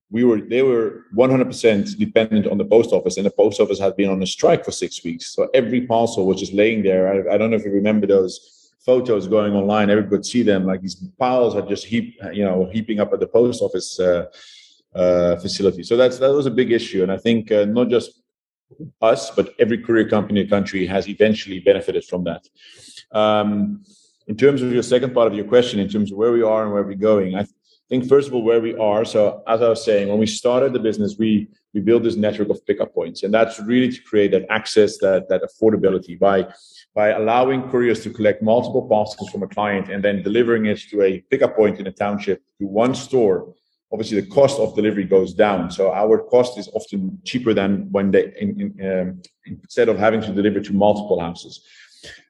We 0.09 0.23
were 0.23 0.39
they 0.39 0.61
were 0.61 1.03
100% 1.17 1.97
dependent 1.99 2.47
on 2.47 2.57
the 2.57 2.63
post 2.63 2.93
office, 2.93 3.17
and 3.17 3.25
the 3.25 3.37
post 3.43 3.59
office 3.59 3.77
had 3.77 3.97
been 3.97 4.09
on 4.09 4.23
a 4.23 4.25
strike 4.25 4.63
for 4.63 4.71
six 4.71 5.03
weeks. 5.03 5.35
So 5.35 5.49
every 5.53 5.81
parcel 5.85 6.25
was 6.25 6.39
just 6.39 6.53
laying 6.53 6.81
there. 6.81 7.03
I, 7.11 7.33
I 7.33 7.37
don't 7.37 7.49
know 7.49 7.57
if 7.57 7.65
you 7.65 7.71
remember 7.71 8.07
those 8.07 8.71
photos 8.85 9.27
going 9.27 9.53
online. 9.53 9.89
Everybody 9.89 10.15
could 10.15 10.25
see 10.25 10.43
them, 10.43 10.65
like 10.65 10.81
these 10.81 10.95
piles 11.19 11.55
are 11.55 11.67
just 11.73 11.83
heap, 11.85 12.17
you 12.31 12.45
know, 12.45 12.69
heaping 12.71 13.01
up 13.01 13.11
at 13.11 13.19
the 13.19 13.27
post 13.27 13.61
office 13.61 13.99
uh, 13.99 14.27
uh, 14.95 15.35
facility. 15.37 15.83
So 15.83 15.97
that's 15.97 16.17
that 16.19 16.33
was 16.33 16.45
a 16.45 16.51
big 16.51 16.71
issue, 16.71 17.03
and 17.03 17.11
I 17.11 17.17
think 17.17 17.51
uh, 17.51 17.65
not 17.65 17.89
just 17.89 18.21
us, 19.01 19.31
but 19.31 19.53
every 19.59 19.77
courier 19.77 20.09
company 20.09 20.41
in 20.41 20.47
the 20.47 20.49
country 20.49 20.85
has 20.85 21.07
eventually 21.07 21.59
benefited 21.59 22.03
from 22.05 22.23
that. 22.25 22.43
Um, 23.11 23.83
in 24.27 24.35
terms 24.35 24.61
of 24.61 24.73
your 24.73 24.83
second 24.83 25.13
part 25.13 25.27
of 25.27 25.33
your 25.33 25.45
question, 25.45 25.79
in 25.79 25.87
terms 25.87 26.11
of 26.11 26.17
where 26.17 26.33
we 26.33 26.43
are 26.43 26.63
and 26.63 26.73
where 26.73 26.83
we're 26.83 26.95
going, 26.95 27.35
I 27.35 27.45
think 27.89 28.09
first 28.09 28.27
of 28.27 28.33
all 28.33 28.43
where 28.43 28.59
we 28.59 28.75
are. 28.75 29.05
So 29.05 29.41
as 29.47 29.61
I 29.61 29.69
was 29.69 29.83
saying, 29.85 30.09
when 30.09 30.19
we 30.19 30.25
started 30.25 30.73
the 30.73 30.79
business, 30.79 31.15
we 31.17 31.47
we 31.73 31.81
built 31.81 32.03
this 32.03 32.15
network 32.15 32.49
of 32.49 32.65
pickup 32.65 32.93
points, 32.93 33.23
and 33.23 33.33
that's 33.33 33.59
really 33.59 33.91
to 33.91 34.01
create 34.01 34.31
that 34.31 34.45
access, 34.49 34.97
that 34.97 35.29
that 35.29 35.41
affordability 35.43 36.19
by 36.19 36.47
by 36.95 37.09
allowing 37.09 37.69
couriers 37.69 38.01
to 38.03 38.09
collect 38.09 38.41
multiple 38.41 38.87
parcels 38.87 39.29
from 39.29 39.43
a 39.43 39.47
client 39.47 39.89
and 39.89 40.03
then 40.03 40.23
delivering 40.23 40.65
it 40.65 40.79
to 40.89 41.03
a 41.03 41.19
pickup 41.29 41.55
point 41.55 41.79
in 41.79 41.85
a 41.87 41.91
township 41.91 42.41
to 42.59 42.65
one 42.65 42.95
store 42.95 43.53
obviously 43.91 44.19
the 44.19 44.27
cost 44.27 44.59
of 44.59 44.75
delivery 44.75 45.05
goes 45.05 45.33
down. 45.33 45.71
So 45.71 45.93
our 45.93 46.19
cost 46.19 46.57
is 46.57 46.69
often 46.73 47.19
cheaper 47.23 47.53
than 47.53 47.91
when 47.91 48.11
they 48.11 48.33
in, 48.39 48.49
in, 48.61 48.91
um, 48.91 49.21
instead 49.45 49.89
of 49.89 49.97
having 49.97 50.21
to 50.21 50.33
deliver 50.33 50.59
to 50.59 50.73
multiple 50.73 51.19
houses. 51.19 51.65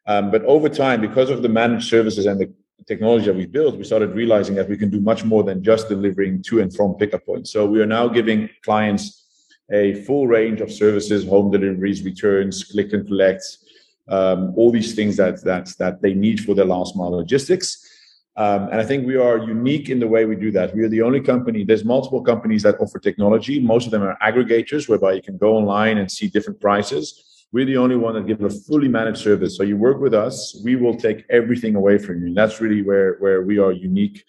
Um, 0.05 0.31
but 0.31 0.43
over 0.45 0.69
time, 0.69 1.01
because 1.01 1.29
of 1.29 1.41
the 1.41 1.49
managed 1.49 1.89
services 1.89 2.25
and 2.25 2.39
the 2.39 2.53
technology 2.87 3.25
that 3.25 3.35
we 3.35 3.45
built, 3.45 3.75
we 3.75 3.83
started 3.83 4.15
realizing 4.15 4.55
that 4.55 4.69
we 4.69 4.77
can 4.77 4.89
do 4.89 5.01
much 5.01 5.25
more 5.25 5.43
than 5.43 5.63
just 5.63 5.89
delivering 5.89 6.41
to 6.43 6.61
and 6.61 6.73
from 6.73 6.93
pickup 6.93 7.25
points. 7.25 7.51
So 7.51 7.65
we 7.65 7.81
are 7.81 7.85
now 7.87 8.07
giving 8.07 8.49
clients 8.63 9.25
a 9.71 10.01
full 10.05 10.27
range 10.27 10.61
of 10.61 10.71
services, 10.71 11.25
home 11.25 11.51
deliveries, 11.51 12.03
returns, 12.03 12.63
click 12.63 12.93
and 12.93 13.05
collect, 13.05 13.43
um, 14.07 14.53
all 14.55 14.71
these 14.71 14.95
things 14.95 15.17
that 15.17 15.43
that 15.43 15.67
that 15.79 16.01
they 16.01 16.13
need 16.13 16.39
for 16.39 16.55
their 16.55 16.65
last 16.65 16.95
mile 16.95 17.11
logistics. 17.11 17.86
Um, 18.37 18.69
and 18.71 18.79
I 18.79 18.85
think 18.85 19.07
we 19.07 19.15
are 19.15 19.39
unique 19.39 19.89
in 19.89 19.99
the 19.99 20.07
way 20.07 20.25
we 20.25 20.35
do 20.35 20.51
that. 20.51 20.75
We 20.75 20.83
are 20.83 20.89
the 20.89 21.01
only 21.01 21.21
company, 21.21 21.63
there's 21.63 21.83
multiple 21.83 22.21
companies 22.21 22.61
that 22.63 22.75
offer 22.79 22.99
technology. 22.99 23.59
Most 23.59 23.85
of 23.85 23.91
them 23.91 24.03
are 24.03 24.15
aggregators 24.21 24.87
whereby 24.87 25.13
you 25.13 25.23
can 25.23 25.37
go 25.37 25.57
online 25.57 25.97
and 25.97 26.11
see 26.11 26.27
different 26.27 26.61
prices. 26.61 27.47
We're 27.51 27.65
the 27.65 27.77
only 27.77 27.95
one 27.95 28.13
that 28.13 28.27
gives 28.27 28.43
a 28.43 28.61
fully 28.61 28.89
managed 28.89 29.19
service. 29.19 29.57
So 29.57 29.63
you 29.63 29.75
work 29.75 29.99
with 29.99 30.13
us, 30.13 30.61
we 30.63 30.75
will 30.75 30.95
take 30.95 31.25
everything 31.31 31.75
away 31.75 31.97
from 31.97 32.21
you. 32.21 32.27
And 32.27 32.37
that's 32.37 32.61
really 32.61 32.83
where, 32.83 33.15
where 33.15 33.41
we 33.41 33.57
are 33.57 33.71
unique 33.71 34.23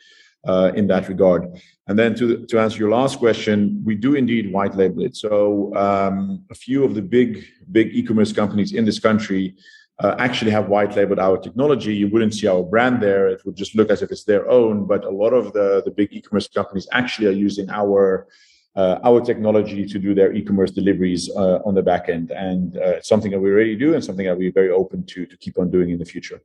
uh, 0.47 0.73
in 0.75 0.87
that 0.87 1.09
regard. 1.09 1.61
And 1.89 1.99
then 1.99 2.15
to, 2.15 2.47
to 2.47 2.59
answer 2.61 2.79
your 2.79 2.91
last 2.91 3.19
question, 3.19 3.83
we 3.85 3.95
do 3.95 4.15
indeed 4.15 4.53
white 4.53 4.75
label 4.75 5.03
it. 5.03 5.17
So 5.17 5.75
um, 5.77 6.45
a 6.51 6.55
few 6.55 6.83
of 6.85 6.95
the 6.95 7.03
big, 7.03 7.45
big 7.73 7.89
e-commerce 7.93 8.33
companies 8.33 8.73
in 8.73 8.87
this 8.87 9.01
country 9.01 9.55
uh, 10.01 10.15
actually 10.19 10.51
have 10.51 10.69
white 10.69 10.95
labeled 10.95 11.19
our 11.19 11.37
technology, 11.37 11.95
you 11.95 12.09
wouldn't 12.09 12.35
see 12.35 12.47
our 12.47 12.63
brand 12.63 13.03
there. 13.03 13.29
It 13.29 13.45
would 13.45 13.57
just 13.57 13.75
look 13.75 13.91
as 13.91 14.01
if 14.03 14.13
it's 14.13 14.25
their 14.25 14.49
own. 14.49 14.87
But 14.87 15.05
a 15.05 15.11
lot 15.11 15.33
of 15.33 15.53
the, 15.53 15.83
the 15.85 15.91
big 15.91 16.13
e-commerce 16.13 16.49
companies 16.49 16.87
actually 16.93 17.27
are 17.29 17.33
using 17.33 17.69
our 17.71 18.29
uh, 18.77 19.01
our 19.03 19.21
technology 19.21 19.85
to 19.85 19.99
do 19.99 20.15
their 20.15 20.33
e-commerce 20.33 20.71
deliveries 20.71 21.29
uh, 21.35 21.59
on 21.65 21.75
the 21.75 21.83
back 21.83 22.09
end, 22.09 22.31
and 22.31 22.77
uh, 22.77 23.03
something 23.03 23.33
that 23.33 23.41
we 23.41 23.51
already 23.51 23.75
do, 23.75 23.95
and 23.95 24.05
something 24.05 24.27
that 24.27 24.39
we're 24.39 24.53
very 24.53 24.71
open 24.71 25.05
to 25.05 25.27
to 25.27 25.37
keep 25.37 25.59
on 25.59 25.69
doing 25.69 25.91
in 25.91 25.99
the 25.99 26.05
future. 26.05 26.41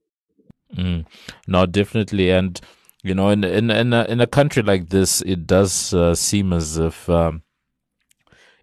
Mm, 0.76 1.06
no, 1.46 1.68
definitely, 1.68 2.32
and 2.32 2.60
you 3.04 3.14
know, 3.14 3.30
in 3.30 3.44
in 3.44 3.70
in 3.70 3.94
a, 3.94 4.06
in 4.06 4.20
a 4.20 4.26
country 4.26 4.64
like 4.64 4.90
this, 4.90 5.22
it 5.22 5.46
does 5.46 5.94
uh, 5.94 6.16
seem 6.16 6.54
as 6.54 6.78
if 6.78 7.08
um, 7.08 7.44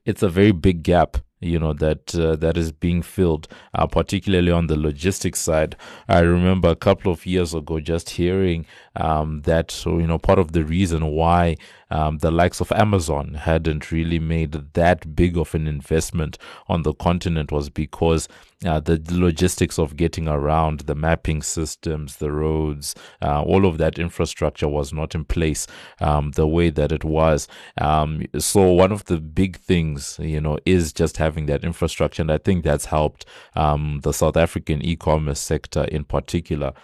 it's 0.05 0.25
a 0.25 0.29
very 0.29 0.51
big 0.51 0.83
gap 0.83 1.19
you 1.41 1.59
know 1.59 1.73
that 1.73 2.15
uh, 2.15 2.37
that 2.37 2.57
is 2.57 2.71
being 2.71 3.03
filled 3.03 3.49
uh, 3.75 3.87
particularly 3.87 4.53
on 4.53 4.67
the 4.67 4.77
logistics 4.77 5.41
side. 5.41 5.77
I 6.09 6.21
remember 6.21 6.69
a 6.69 6.77
couple 6.77 7.13
of 7.13 7.27
years 7.27 7.55
ago 7.55 7.81
just 7.81 8.11
hearing 8.11 8.67
um, 8.97 9.43
that 9.43 9.71
so 9.71 9.99
you 9.99 10.07
know 10.07 10.19
part 10.19 10.39
of 10.39 10.53
the 10.53 10.65
reason 10.65 11.07
why 11.07 11.57
um, 11.91 12.19
the 12.19 12.31
likes 12.31 12.61
of 12.61 12.71
amazon 12.73 13.35
hadn't 13.35 13.91
really 13.91 14.19
made 14.19 14.53
that 14.75 15.15
big 15.15 15.37
of 15.37 15.55
an 15.55 15.67
investment 15.67 16.39
on 16.69 16.83
the 16.83 16.95
continent 16.95 17.53
was 17.53 17.69
because 17.69 18.29
uh, 18.67 18.79
the 18.79 19.03
logistics 19.11 19.79
of 19.79 19.97
getting 19.97 20.29
around 20.29 20.81
the 20.81 20.95
mapping 20.95 21.41
systems, 21.41 22.17
the 22.17 22.31
roads, 22.31 22.95
uh, 23.23 23.43
all 23.43 23.65
of 23.65 23.79
that 23.79 23.99
infrastructure 23.99 24.69
was 24.69 24.93
not 24.93 25.15
in 25.15 25.25
place 25.25 25.67
um, 26.01 26.33
the 26.33 26.47
way 26.47 26.69
that 26.69 26.93
it 26.93 27.03
was. 27.03 27.49
Um, 27.81 28.25
so 28.39 28.71
one 28.73 28.93
of 28.93 29.07
the 29.07 29.19
big 29.19 29.57
things, 29.57 30.19
you 30.21 30.43
know, 30.43 30.59
is 30.67 30.93
just 30.93 31.17
having 31.17 31.47
that 31.47 31.65
infrastructure, 31.65 32.21
and 32.21 32.31
I 32.31 32.37
think 32.37 32.65
that's 32.65 32.87
helped 32.87 33.25
um, 33.57 34.01
the 34.03 34.13
South 34.13 34.37
African 34.37 34.83
e-commerce 34.85 35.41
sector 35.41 35.85
in 35.85 36.05
particular. 36.05 36.75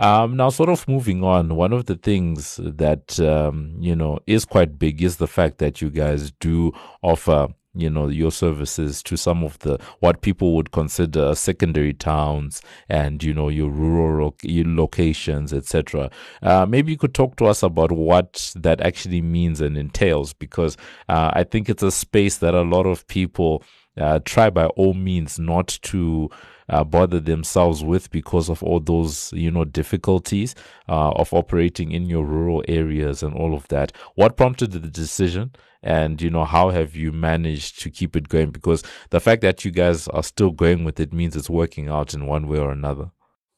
Um, 0.00 0.36
now, 0.36 0.50
sort 0.50 0.68
of 0.68 0.86
moving 0.88 1.22
on, 1.22 1.54
one 1.56 1.72
of 1.72 1.86
the 1.86 1.94
things 1.96 2.58
that, 2.62 3.18
um, 3.20 3.76
you 3.80 3.94
know, 3.94 4.18
is 4.26 4.44
quite 4.44 4.78
big 4.78 5.02
is 5.02 5.16
the 5.16 5.28
fact 5.28 5.58
that 5.58 5.80
you 5.80 5.90
guys 5.90 6.32
do 6.40 6.72
offer 7.02 7.48
you 7.74 7.90
know 7.90 8.08
your 8.08 8.30
services 8.30 9.02
to 9.02 9.16
some 9.16 9.42
of 9.42 9.58
the 9.60 9.78
what 10.00 10.22
people 10.22 10.54
would 10.54 10.70
consider 10.70 11.34
secondary 11.34 11.92
towns 11.92 12.62
and 12.88 13.22
you 13.22 13.34
know 13.34 13.48
your 13.48 13.68
rural 13.68 14.34
locations 14.44 15.52
etc 15.52 16.10
uh, 16.42 16.64
maybe 16.66 16.92
you 16.92 16.98
could 16.98 17.14
talk 17.14 17.36
to 17.36 17.46
us 17.46 17.62
about 17.62 17.90
what 17.90 18.52
that 18.54 18.80
actually 18.80 19.20
means 19.20 19.60
and 19.60 19.76
entails 19.76 20.32
because 20.32 20.76
uh, 21.08 21.30
i 21.34 21.42
think 21.42 21.68
it's 21.68 21.82
a 21.82 21.90
space 21.90 22.38
that 22.38 22.54
a 22.54 22.62
lot 22.62 22.86
of 22.86 23.06
people 23.08 23.62
uh, 23.96 24.18
try 24.24 24.50
by 24.50 24.66
all 24.66 24.94
means 24.94 25.38
not 25.38 25.68
to 25.82 26.30
uh, 26.68 26.84
bother 26.84 27.20
themselves 27.20 27.84
with 27.84 28.10
because 28.10 28.48
of 28.48 28.62
all 28.62 28.80
those 28.80 29.32
you 29.32 29.50
know 29.50 29.64
difficulties 29.64 30.54
uh, 30.88 31.10
of 31.12 31.32
operating 31.32 31.92
in 31.92 32.06
your 32.06 32.24
rural 32.24 32.64
areas 32.68 33.22
and 33.22 33.34
all 33.34 33.54
of 33.54 33.68
that. 33.68 33.92
What 34.14 34.36
prompted 34.36 34.72
the 34.72 34.80
decision? 34.80 35.52
And 35.82 36.22
you 36.22 36.30
know 36.30 36.44
how 36.44 36.70
have 36.70 36.96
you 36.96 37.12
managed 37.12 37.80
to 37.82 37.90
keep 37.90 38.16
it 38.16 38.28
going? 38.28 38.50
Because 38.50 38.82
the 39.10 39.20
fact 39.20 39.42
that 39.42 39.64
you 39.64 39.70
guys 39.70 40.08
are 40.08 40.22
still 40.22 40.50
going 40.50 40.84
with 40.84 40.98
it 40.98 41.12
means 41.12 41.36
it's 41.36 41.50
working 41.50 41.88
out 41.88 42.14
in 42.14 42.26
one 42.26 42.48
way 42.48 42.58
or 42.58 42.70
another. 42.70 43.10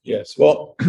Yes. 0.03 0.37
Well 0.37 0.77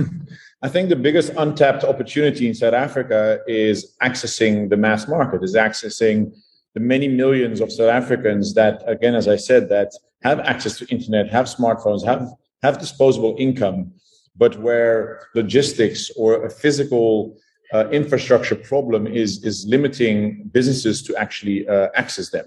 i 0.63 0.67
think 0.67 0.89
the 0.89 0.95
biggest 0.95 1.31
untapped 1.37 1.83
opportunity 1.83 2.47
in 2.47 2.53
south 2.53 2.73
africa 2.73 3.39
is 3.47 3.95
accessing 4.01 4.69
the 4.69 4.77
mass 4.77 5.07
market 5.07 5.43
is 5.43 5.55
accessing 5.55 6.33
the 6.73 6.79
many 6.79 7.07
millions 7.07 7.61
of 7.61 7.71
south 7.71 7.89
africans 7.89 8.53
that 8.53 8.83
again 8.87 9.15
as 9.15 9.27
i 9.27 9.35
said 9.35 9.69
that 9.69 9.91
have 10.23 10.39
access 10.39 10.77
to 10.77 10.85
internet 10.87 11.29
have 11.29 11.45
smartphones 11.45 12.05
have 12.05 12.29
have 12.63 12.79
disposable 12.79 13.35
income 13.37 13.91
but 14.37 14.59
where 14.59 15.27
logistics 15.33 16.11
or 16.11 16.45
a 16.45 16.49
physical 16.49 17.37
uh, 17.73 17.89
infrastructure 17.89 18.55
problem 18.55 19.07
is 19.07 19.43
is 19.43 19.65
limiting 19.67 20.43
businesses 20.53 21.01
to 21.03 21.15
actually 21.17 21.67
uh, 21.67 21.89
access 21.95 22.29
them. 22.29 22.45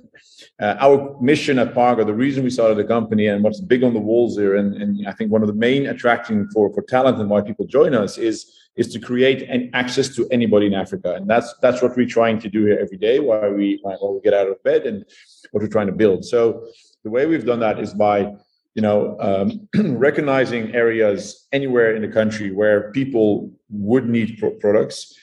Uh, 0.58 0.76
our 0.80 1.16
mission 1.20 1.58
at 1.58 1.74
Pargo, 1.74 2.06
the 2.06 2.14
reason 2.14 2.42
we 2.42 2.50
started 2.50 2.78
the 2.78 2.84
company 2.84 3.26
and 3.26 3.44
what's 3.44 3.60
big 3.60 3.82
on 3.84 3.92
the 3.92 4.00
walls 4.00 4.36
here, 4.38 4.56
and, 4.56 4.74
and 4.80 5.06
I 5.06 5.12
think 5.12 5.30
one 5.30 5.42
of 5.42 5.48
the 5.48 5.54
main 5.54 5.86
attracting 5.86 6.48
for, 6.50 6.72
for 6.72 6.82
talent 6.82 7.18
and 7.18 7.28
why 7.28 7.42
people 7.42 7.66
join 7.66 7.94
us 7.94 8.16
is 8.18 8.56
is 8.76 8.88
to 8.94 9.00
create 9.00 9.42
an 9.42 9.68
access 9.74 10.08
to 10.16 10.26
anybody 10.30 10.66
in 10.66 10.74
Africa, 10.74 11.14
and 11.14 11.28
that's 11.28 11.54
that's 11.60 11.82
what 11.82 11.96
we're 11.96 12.06
trying 12.06 12.38
to 12.40 12.48
do 12.48 12.64
here 12.64 12.78
every 12.80 12.96
day. 12.96 13.20
Why 13.20 13.48
we 13.48 13.78
why 13.82 13.96
we 14.00 14.20
get 14.22 14.32
out 14.32 14.48
of 14.48 14.62
bed 14.62 14.86
and 14.86 15.04
what 15.50 15.62
we're 15.62 15.68
trying 15.68 15.88
to 15.88 15.92
build. 15.92 16.24
So 16.24 16.66
the 17.04 17.10
way 17.10 17.26
we've 17.26 17.46
done 17.46 17.60
that 17.60 17.78
is 17.78 17.94
by 17.94 18.34
you 18.74 18.82
know, 18.82 19.16
um, 19.20 19.68
recognizing 19.98 20.74
areas 20.74 21.46
anywhere 21.52 21.94
in 21.96 22.02
the 22.02 22.08
country 22.08 22.52
where 22.52 22.92
people 22.92 23.50
would 23.68 24.08
need 24.08 24.38
pro- 24.38 24.52
products, 24.52 25.14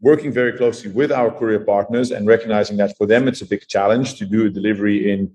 working 0.00 0.32
very 0.32 0.56
closely 0.56 0.90
with 0.90 1.12
our 1.12 1.30
courier 1.30 1.60
partners 1.60 2.10
and 2.10 2.26
recognizing 2.26 2.76
that 2.78 2.96
for 2.96 3.06
them 3.06 3.28
it's 3.28 3.42
a 3.42 3.46
big 3.46 3.66
challenge 3.68 4.18
to 4.18 4.26
do 4.26 4.46
a 4.46 4.50
delivery 4.50 5.12
in 5.12 5.34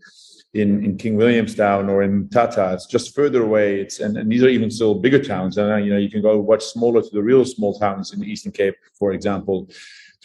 in, 0.53 0.84
in 0.84 0.97
King 0.97 1.17
Williamstown 1.17 1.89
or 1.89 2.01
in 2.01 2.27
Mthatha. 2.27 2.73
It's 2.73 2.88
just 2.88 3.13
further 3.13 3.43
away. 3.43 3.82
It's 3.82 3.99
and, 3.99 4.17
and 4.17 4.32
these 4.32 4.43
are 4.43 4.47
even 4.47 4.71
still 4.71 4.95
bigger 4.95 5.21
towns. 5.23 5.58
And 5.58 5.71
uh, 5.71 5.75
you 5.75 5.91
know, 5.91 5.97
you 5.97 6.10
can 6.10 6.21
go 6.21 6.41
much 6.41 6.63
smaller 6.63 7.01
to 7.01 7.10
the 7.12 7.21
real 7.21 7.45
small 7.45 7.77
towns 7.77 8.13
in 8.13 8.21
the 8.21 8.25
Eastern 8.25 8.53
Cape, 8.53 8.75
for 8.97 9.12
example 9.12 9.69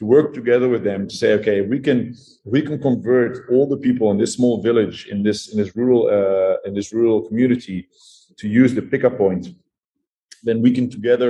to 0.03 0.07
work 0.07 0.35
together 0.35 0.69
with 0.69 0.83
them 0.83 1.07
to 1.07 1.15
say, 1.15 1.33
okay, 1.35 1.61
we 1.61 1.79
can 1.79 1.99
we 2.45 2.61
can 2.61 2.77
convert 2.88 3.33
all 3.51 3.67
the 3.69 3.81
people 3.87 4.11
in 4.11 4.19
this 4.19 4.35
small 4.35 4.61
village 4.61 4.99
in 5.12 5.23
this 5.23 5.41
in 5.53 5.57
this 5.61 5.71
rural 5.77 6.03
uh, 6.19 6.57
in 6.67 6.75
this 6.75 6.93
rural 6.93 7.19
community 7.29 7.79
to 8.41 8.47
use 8.49 8.75
the 8.75 8.83
pickup 8.83 9.17
point. 9.17 9.45
Then 10.43 10.61
we 10.61 10.73
can 10.77 10.91
together 10.91 11.29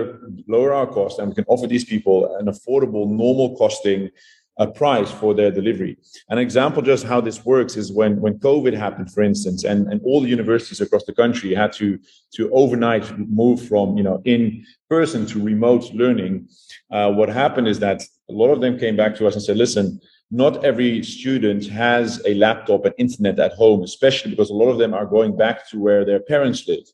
lower 0.54 0.72
our 0.72 0.86
cost 0.86 1.18
and 1.18 1.28
we 1.28 1.34
can 1.34 1.44
offer 1.48 1.66
these 1.66 1.84
people 1.84 2.16
an 2.40 2.46
affordable, 2.46 3.04
normal 3.24 3.48
costing 3.62 4.10
a 4.58 4.66
price 4.66 5.10
for 5.10 5.34
their 5.34 5.50
delivery. 5.50 5.96
An 6.28 6.38
example 6.38 6.82
just 6.82 7.04
how 7.04 7.20
this 7.20 7.44
works 7.44 7.76
is 7.76 7.90
when 7.90 8.20
when 8.20 8.38
COVID 8.38 8.74
happened, 8.74 9.10
for 9.12 9.22
instance, 9.22 9.64
and, 9.64 9.80
and 9.90 10.00
all 10.04 10.20
the 10.20 10.28
universities 10.28 10.80
across 10.80 11.04
the 11.04 11.14
country 11.14 11.54
had 11.54 11.72
to 11.74 11.98
to 12.36 12.50
overnight 12.52 13.06
move 13.18 13.66
from 13.70 13.96
you 13.96 14.04
know 14.08 14.20
in 14.24 14.64
person 14.88 15.26
to 15.26 15.42
remote 15.42 15.84
learning. 15.94 16.48
Uh, 16.90 17.10
what 17.10 17.28
happened 17.28 17.66
is 17.66 17.78
that 17.78 18.02
a 18.32 18.36
lot 18.36 18.50
of 18.50 18.60
them 18.60 18.78
came 18.78 18.96
back 18.96 19.16
to 19.16 19.26
us 19.26 19.34
and 19.34 19.42
said, 19.42 19.56
"Listen." 19.56 20.00
Not 20.34 20.64
every 20.64 21.02
student 21.02 21.66
has 21.66 22.22
a 22.24 22.32
laptop 22.32 22.86
and 22.86 22.94
internet 22.96 23.38
at 23.38 23.52
home, 23.52 23.82
especially 23.82 24.30
because 24.30 24.48
a 24.48 24.54
lot 24.54 24.70
of 24.70 24.78
them 24.78 24.94
are 24.94 25.04
going 25.04 25.36
back 25.36 25.68
to 25.68 25.78
where 25.78 26.06
their 26.06 26.20
parents 26.20 26.66
live. 26.66 26.86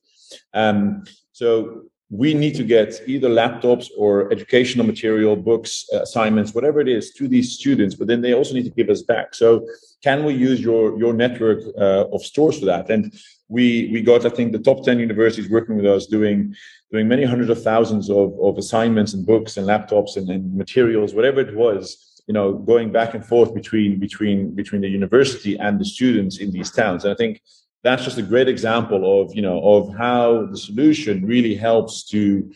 Um, 0.54 1.04
so 1.30 1.84
we 2.10 2.32
need 2.32 2.54
to 2.54 2.64
get 2.64 3.00
either 3.06 3.28
laptops 3.28 3.88
or 3.96 4.32
educational 4.32 4.86
material, 4.86 5.36
books, 5.36 5.86
assignments, 5.92 6.54
whatever 6.54 6.80
it 6.80 6.88
is, 6.88 7.12
to 7.14 7.28
these 7.28 7.52
students. 7.52 7.94
But 7.94 8.08
then 8.08 8.22
they 8.22 8.32
also 8.34 8.54
need 8.54 8.64
to 8.64 8.70
give 8.70 8.88
us 8.88 9.02
back. 9.02 9.34
So, 9.34 9.66
can 10.02 10.24
we 10.24 10.32
use 10.32 10.60
your 10.60 10.98
your 10.98 11.12
network 11.12 11.60
uh, 11.76 12.06
of 12.12 12.22
stores 12.22 12.58
for 12.58 12.66
that? 12.66 12.88
And 12.88 13.12
we 13.48 13.88
we 13.92 14.02
got, 14.02 14.26
I 14.26 14.28
think, 14.28 14.52
the 14.52 14.58
top 14.58 14.84
ten 14.84 14.98
universities 14.98 15.48
working 15.48 15.76
with 15.76 15.86
us, 15.86 16.06
doing 16.06 16.54
doing 16.92 17.08
many 17.08 17.24
hundreds 17.24 17.50
of 17.50 17.62
thousands 17.62 18.10
of, 18.10 18.38
of 18.40 18.58
assignments 18.58 19.14
and 19.14 19.26
books 19.26 19.56
and 19.56 19.66
laptops 19.66 20.16
and, 20.16 20.28
and 20.28 20.54
materials, 20.54 21.14
whatever 21.14 21.40
it 21.40 21.54
was. 21.54 22.04
You 22.26 22.34
know, 22.34 22.52
going 22.52 22.92
back 22.92 23.14
and 23.14 23.24
forth 23.24 23.54
between 23.54 23.98
between 23.98 24.54
between 24.54 24.82
the 24.82 24.88
university 24.88 25.58
and 25.58 25.80
the 25.80 25.84
students 25.84 26.38
in 26.38 26.50
these 26.50 26.70
towns. 26.70 27.04
And 27.04 27.12
I 27.12 27.16
think 27.16 27.40
that's 27.82 28.04
just 28.04 28.18
a 28.18 28.22
great 28.22 28.48
example 28.48 29.22
of 29.22 29.34
you 29.34 29.42
know 29.42 29.60
of 29.62 29.94
how 29.96 30.46
the 30.46 30.58
solution 30.58 31.24
really 31.24 31.54
helps 31.54 32.04
to 32.10 32.52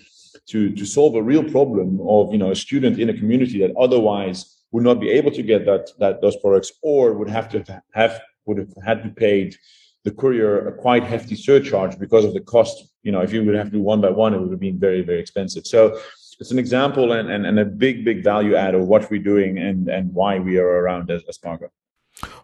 to 0.48 0.74
to 0.74 0.85
solve 0.85 1.14
a 1.14 1.22
real 1.22 1.44
problem 1.44 2.00
of 2.07 2.33
you 2.33 2.38
know 2.38 2.50
a 2.50 2.57
student 2.57 2.98
in 2.98 3.09
a 3.09 3.14
community 3.14 3.59
that 3.61 3.74
otherwise 3.76 4.62
would 4.72 4.85
not 4.85 5.00
be 5.00 5.11
able 5.11 5.31
to 5.31 5.42
get 5.42 5.64
that 5.64 5.90
that 5.98 6.20
those 6.20 6.37
products 6.37 6.72
or 6.83 7.14
would 7.14 7.31
have 7.31 7.48
to 7.48 7.83
have 7.94 8.20
would 8.44 8.59
have 8.59 8.74
had 8.85 9.02
to 9.02 9.09
paid 9.09 9.57
the 10.05 10.11
courier 10.11 10.69
a 10.69 10.73
quite 10.73 11.05
hefty 11.05 11.35
surcharge 11.37 11.99
because 11.99 12.25
of 12.25 12.35
the 12.35 12.41
cost 12.41 12.88
you 13.03 13.12
know 13.12 13.21
if 13.21 13.33
you 13.33 13.45
would 13.45 13.55
have 13.55 13.67
to 13.67 13.73
do 13.73 13.81
one 13.81 14.01
by 14.01 14.11
one 14.11 14.35
it 14.35 14.41
would 14.41 14.51
have 14.51 14.61
been 14.61 14.79
very 14.79 15.03
very 15.03 15.21
expensive 15.21 15.67
so 15.67 15.99
it's 16.41 16.51
an 16.51 16.59
example 16.59 17.12
and, 17.12 17.31
and, 17.31 17.47
and 17.47 17.59
a 17.59 17.65
big 17.65 18.05
big 18.05 18.25
value 18.25 18.57
add 18.57 18.75
of 18.75 18.87
what 18.87 19.11
we're 19.11 19.23
doing 19.23 19.59
and 19.59 19.88
and 19.88 20.12
why 20.12 20.38
we 20.38 20.59
are 20.59 20.67
around 20.67 21.11
as, 21.11 21.23
as. 21.29 21.38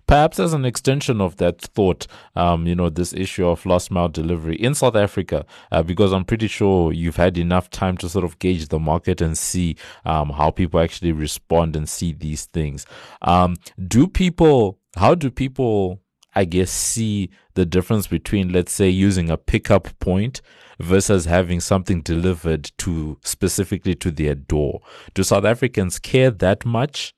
Perhaps 0.07 0.41
as 0.41 0.53
an 0.55 0.65
extension 0.65 1.21
of 1.21 1.37
that 1.37 1.61
thought, 1.61 2.07
um, 2.35 2.67
you 2.67 2.75
know, 2.75 2.89
this 2.89 3.13
issue 3.13 3.47
of 3.47 3.67
last 3.67 3.91
mile 3.91 4.09
delivery 4.09 4.57
in 4.57 4.75
South 4.75 4.97
Africa, 4.97 5.45
uh, 5.71 5.83
because 5.83 6.13
I'm 6.13 6.25
pretty 6.25 6.49
sure 6.49 6.93
you've 6.93 7.17
had 7.17 7.37
enough 7.37 7.69
time 7.69 7.97
to 7.99 8.09
sort 8.09 8.25
of 8.25 8.39
gauge 8.39 8.69
the 8.69 8.79
market 8.79 9.21
and 9.21 9.37
see 9.37 9.77
um, 10.07 10.31
how 10.31 10.51
people 10.51 10.81
actually 10.81 11.13
respond 11.13 11.77
and 11.77 11.89
see 11.89 12.13
these 12.13 12.47
things. 12.47 12.87
Um, 13.21 13.57
do 13.87 14.07
people, 14.09 14.79
how 14.97 15.15
do 15.15 15.31
people, 15.31 16.01
I 16.39 16.45
guess, 16.45 16.71
see 16.71 17.31
the 17.55 17.67
difference 17.67 18.07
between, 18.07 18.53
let's 18.53 18.71
say, 18.71 18.89
using 18.89 19.29
a 19.29 19.37
pickup 19.37 19.89
point 19.99 20.41
versus 20.79 21.25
having 21.25 21.59
something 21.59 22.01
delivered 22.01 22.71
to 22.79 23.19
specifically 23.25 23.97
to 23.97 24.13
their 24.13 24.37
door? 24.37 24.81
Do 25.15 25.25
South 25.25 25.45
Africans 25.45 25.99
care 25.99 26.31
that 26.31 26.65
much? 26.65 27.13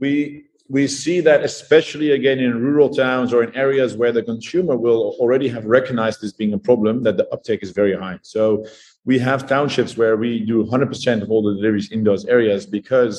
We 0.00 0.46
we 0.68 0.88
see 0.88 1.20
that 1.20 1.44
especially 1.44 2.10
again 2.10 2.40
in 2.40 2.60
rural 2.60 2.88
towns 2.88 3.32
or 3.32 3.44
in 3.44 3.54
areas 3.54 3.94
where 3.94 4.10
the 4.10 4.22
consumer 4.22 4.76
will 4.76 5.14
already 5.20 5.46
have 5.46 5.66
recognized 5.66 6.20
this 6.20 6.32
being 6.32 6.54
a 6.54 6.58
problem 6.58 7.02
that 7.04 7.16
the 7.18 7.28
uptake 7.34 7.62
is 7.62 7.70
very 7.70 7.94
high 7.94 8.18
so 8.22 8.64
we 9.04 9.18
have 9.18 9.46
townships 9.46 9.98
where 9.98 10.16
we 10.16 10.40
do 10.40 10.64
100% 10.64 11.20
of 11.20 11.30
all 11.30 11.42
the 11.42 11.54
deliveries 11.54 11.92
in 11.92 12.02
those 12.02 12.24
areas 12.24 12.64
because 12.64 13.14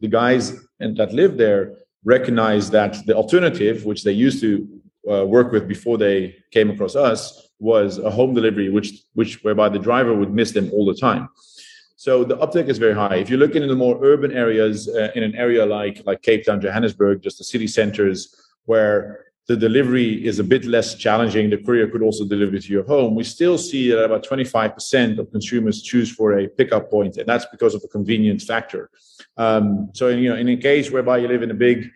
the 0.00 0.06
guys 0.06 0.64
that 0.78 1.12
live 1.12 1.36
there 1.36 1.74
recognize 2.04 2.70
that 2.70 3.04
the 3.06 3.16
alternative, 3.16 3.84
which 3.84 4.04
they 4.04 4.12
used 4.12 4.40
to 4.40 4.68
uh, 5.10 5.24
work 5.24 5.52
with 5.52 5.68
before 5.68 5.98
they 5.98 6.36
came 6.50 6.70
across 6.70 6.96
us, 6.96 7.48
was 7.58 7.98
a 7.98 8.10
home 8.10 8.34
delivery, 8.34 8.68
which 8.70 9.02
which 9.14 9.42
whereby 9.44 9.68
the 9.68 9.78
driver 9.78 10.14
would 10.14 10.32
miss 10.32 10.52
them 10.52 10.70
all 10.72 10.84
the 10.84 10.94
time. 10.94 11.28
So 11.96 12.24
the 12.24 12.38
uptake 12.38 12.68
is 12.68 12.78
very 12.78 12.94
high. 12.94 13.16
If 13.16 13.30
you 13.30 13.36
look 13.36 13.54
into 13.54 13.68
the 13.68 13.76
more 13.76 13.98
urban 14.04 14.32
areas, 14.32 14.88
uh, 14.88 15.10
in 15.14 15.22
an 15.22 15.34
area 15.34 15.64
like 15.64 16.02
like 16.04 16.22
Cape 16.22 16.44
Town, 16.44 16.60
Johannesburg, 16.60 17.22
just 17.22 17.38
the 17.38 17.44
city 17.44 17.66
centers 17.66 18.34
where 18.66 19.24
the 19.46 19.56
delivery 19.56 20.24
is 20.24 20.38
a 20.38 20.44
bit 20.44 20.64
less 20.64 20.94
challenging, 20.94 21.50
the 21.50 21.58
courier 21.58 21.86
could 21.86 22.02
also 22.02 22.26
deliver 22.26 22.58
to 22.58 22.72
your 22.72 22.84
home. 22.84 23.14
We 23.14 23.24
still 23.24 23.58
see 23.58 23.90
that 23.90 24.04
about 24.04 24.24
25% 24.24 25.18
of 25.18 25.30
consumers 25.30 25.82
choose 25.82 26.10
for 26.10 26.38
a 26.38 26.48
pickup 26.48 26.90
point, 26.90 27.18
and 27.18 27.26
that's 27.26 27.44
because 27.52 27.74
of 27.74 27.82
the 27.82 27.88
convenience 27.88 28.44
factor. 28.44 28.90
Um, 29.36 29.90
so, 29.92 30.08
in, 30.08 30.18
you 30.20 30.30
know, 30.30 30.36
in 30.36 30.48
a 30.48 30.56
case 30.56 30.90
whereby 30.90 31.18
you 31.18 31.28
live 31.28 31.42
in 31.42 31.50
a 31.50 31.54
big 31.68 31.90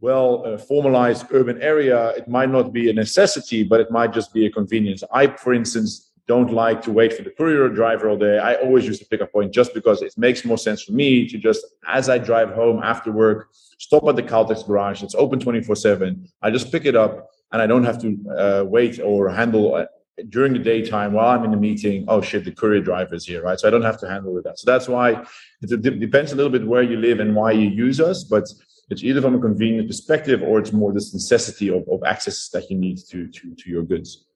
well 0.00 0.42
uh, 0.46 0.58
formalized 0.58 1.26
urban 1.30 1.60
area, 1.62 2.10
it 2.10 2.28
might 2.28 2.50
not 2.50 2.72
be 2.72 2.90
a 2.90 2.92
necessity, 2.92 3.62
but 3.62 3.80
it 3.80 3.90
might 3.90 4.12
just 4.12 4.32
be 4.32 4.46
a 4.46 4.50
convenience. 4.50 5.02
I, 5.12 5.28
for 5.28 5.54
instance, 5.54 6.12
don't 6.26 6.52
like 6.52 6.82
to 6.82 6.92
wait 6.92 7.12
for 7.12 7.22
the 7.22 7.30
courier 7.30 7.68
driver 7.68 8.10
all 8.10 8.18
day. 8.18 8.38
I 8.38 8.56
always 8.56 8.84
use 8.84 8.98
the 8.98 9.04
pickup 9.04 9.32
point 9.32 9.52
just 9.52 9.72
because 9.72 10.02
it 10.02 10.12
makes 10.18 10.44
more 10.44 10.58
sense 10.58 10.82
for 10.82 10.92
me 10.92 11.28
to 11.28 11.38
just, 11.38 11.64
as 11.86 12.08
I 12.08 12.18
drive 12.18 12.50
home 12.50 12.82
after 12.82 13.12
work, 13.12 13.48
stop 13.78 14.06
at 14.08 14.16
the 14.16 14.22
Caltex 14.22 14.66
garage. 14.66 15.02
It's 15.02 15.14
open 15.14 15.38
24 15.38 15.76
7. 15.76 16.28
I 16.42 16.50
just 16.50 16.72
pick 16.72 16.84
it 16.84 16.96
up 16.96 17.30
and 17.52 17.62
I 17.62 17.66
don't 17.66 17.84
have 17.84 18.00
to 18.02 18.18
uh, 18.36 18.64
wait 18.64 18.98
or 19.00 19.28
handle 19.28 19.76
uh, 19.76 19.86
during 20.30 20.52
the 20.52 20.58
daytime 20.58 21.12
while 21.12 21.28
I'm 21.28 21.44
in 21.44 21.52
the 21.52 21.56
meeting. 21.56 22.04
Oh 22.08 22.20
shit, 22.20 22.44
the 22.44 22.50
courier 22.50 22.80
driver 22.80 23.14
is 23.14 23.24
here, 23.24 23.42
right? 23.42 23.58
So 23.60 23.68
I 23.68 23.70
don't 23.70 23.82
have 23.82 24.00
to 24.00 24.08
handle 24.08 24.32
with 24.32 24.44
that. 24.44 24.58
So 24.58 24.68
that's 24.70 24.88
why 24.88 25.24
it 25.62 26.00
depends 26.00 26.32
a 26.32 26.36
little 26.36 26.50
bit 26.50 26.66
where 26.66 26.82
you 26.82 26.96
live 26.96 27.20
and 27.20 27.36
why 27.36 27.52
you 27.52 27.68
use 27.68 28.00
us. 28.00 28.24
But 28.24 28.48
it's 28.88 29.02
either 29.02 29.20
from 29.20 29.34
a 29.34 29.40
convenience 29.40 29.88
perspective 29.88 30.42
or 30.42 30.58
it's 30.58 30.72
more 30.72 30.92
this 30.92 31.12
necessity 31.12 31.68
of, 31.68 31.86
of 31.90 32.02
access 32.04 32.48
that 32.50 32.70
you 32.70 32.76
need 32.76 32.98
to, 33.08 33.28
to, 33.28 33.54
to 33.54 33.70
your 33.70 33.82
goods. 33.82 34.26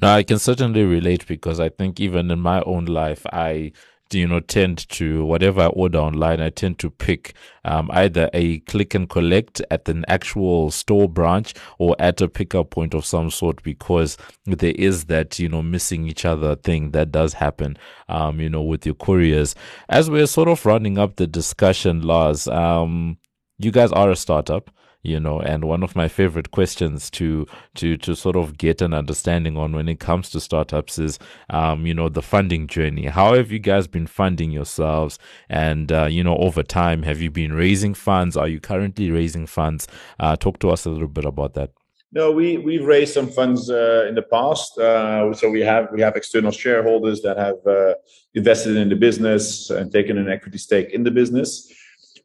No, 0.00 0.08
I 0.08 0.22
can 0.22 0.38
certainly 0.38 0.84
relate 0.84 1.26
because 1.26 1.60
I 1.60 1.68
think 1.68 2.00
even 2.00 2.30
in 2.30 2.40
my 2.40 2.60
own 2.62 2.84
life, 2.86 3.24
I 3.32 3.72
you 4.12 4.28
know 4.28 4.38
tend 4.40 4.88
to 4.90 5.24
whatever 5.24 5.62
I 5.62 5.66
order 5.66 5.98
online, 5.98 6.40
I 6.40 6.50
tend 6.50 6.78
to 6.80 6.90
pick 6.90 7.34
um, 7.64 7.90
either 7.92 8.28
a 8.32 8.58
click 8.60 8.94
and 8.94 9.08
collect 9.08 9.62
at 9.70 9.88
an 9.88 10.04
actual 10.06 10.70
store 10.70 11.08
branch 11.08 11.54
or 11.78 11.96
at 11.98 12.20
a 12.20 12.28
pickup 12.28 12.70
point 12.70 12.94
of 12.94 13.04
some 13.06 13.30
sort 13.30 13.62
because 13.62 14.16
there 14.44 14.74
is 14.76 15.06
that 15.06 15.38
you 15.38 15.48
know 15.48 15.62
missing 15.62 16.06
each 16.06 16.24
other 16.24 16.56
thing 16.56 16.90
that 16.90 17.10
does 17.10 17.34
happen, 17.34 17.76
um, 18.08 18.40
you 18.40 18.48
know, 18.48 18.62
with 18.62 18.84
your 18.86 18.94
couriers. 18.94 19.54
As 19.88 20.10
we're 20.10 20.26
sort 20.26 20.48
of 20.48 20.64
rounding 20.64 20.98
up 20.98 21.16
the 21.16 21.26
discussion, 21.26 22.02
Lars, 22.02 22.46
um, 22.48 23.16
you 23.58 23.70
guys 23.70 23.92
are 23.92 24.10
a 24.10 24.16
startup 24.16 24.70
you 25.04 25.20
know 25.20 25.38
and 25.38 25.64
one 25.64 25.82
of 25.82 25.94
my 25.94 26.08
favorite 26.08 26.50
questions 26.50 27.10
to 27.10 27.46
to 27.74 27.96
to 27.98 28.16
sort 28.16 28.34
of 28.34 28.58
get 28.58 28.82
an 28.82 28.92
understanding 28.92 29.56
on 29.56 29.72
when 29.72 29.88
it 29.88 30.00
comes 30.00 30.30
to 30.30 30.40
startups 30.40 30.98
is 30.98 31.18
um 31.50 31.86
you 31.86 31.94
know 31.94 32.08
the 32.08 32.22
funding 32.22 32.66
journey. 32.66 33.06
How 33.06 33.34
have 33.34 33.52
you 33.52 33.58
guys 33.58 33.86
been 33.86 34.06
funding 34.06 34.50
yourselves? 34.50 35.18
And 35.48 35.92
uh, 35.92 36.06
you 36.06 36.24
know 36.24 36.36
over 36.38 36.62
time 36.62 37.02
have 37.02 37.20
you 37.20 37.30
been 37.30 37.52
raising 37.52 37.94
funds? 37.94 38.36
Are 38.36 38.48
you 38.48 38.60
currently 38.60 39.10
raising 39.10 39.46
funds? 39.46 39.86
Uh, 40.18 40.36
talk 40.36 40.58
to 40.60 40.70
us 40.70 40.86
a 40.86 40.90
little 40.90 41.08
bit 41.08 41.26
about 41.26 41.54
that. 41.54 41.70
No, 42.12 42.30
we 42.30 42.56
we've 42.56 42.84
raised 42.84 43.12
some 43.12 43.28
funds 43.28 43.68
uh, 43.68 44.06
in 44.08 44.14
the 44.14 44.22
past. 44.22 44.78
Uh, 44.78 45.34
so 45.34 45.50
we 45.50 45.60
have 45.60 45.88
we 45.92 46.00
have 46.00 46.16
external 46.16 46.52
shareholders 46.52 47.20
that 47.22 47.36
have 47.36 47.66
uh, 47.66 47.94
invested 48.34 48.76
in 48.76 48.88
the 48.88 48.96
business 48.96 49.68
and 49.68 49.92
taken 49.92 50.16
an 50.16 50.30
equity 50.30 50.58
stake 50.58 50.90
in 50.92 51.02
the 51.02 51.10
business 51.10 51.73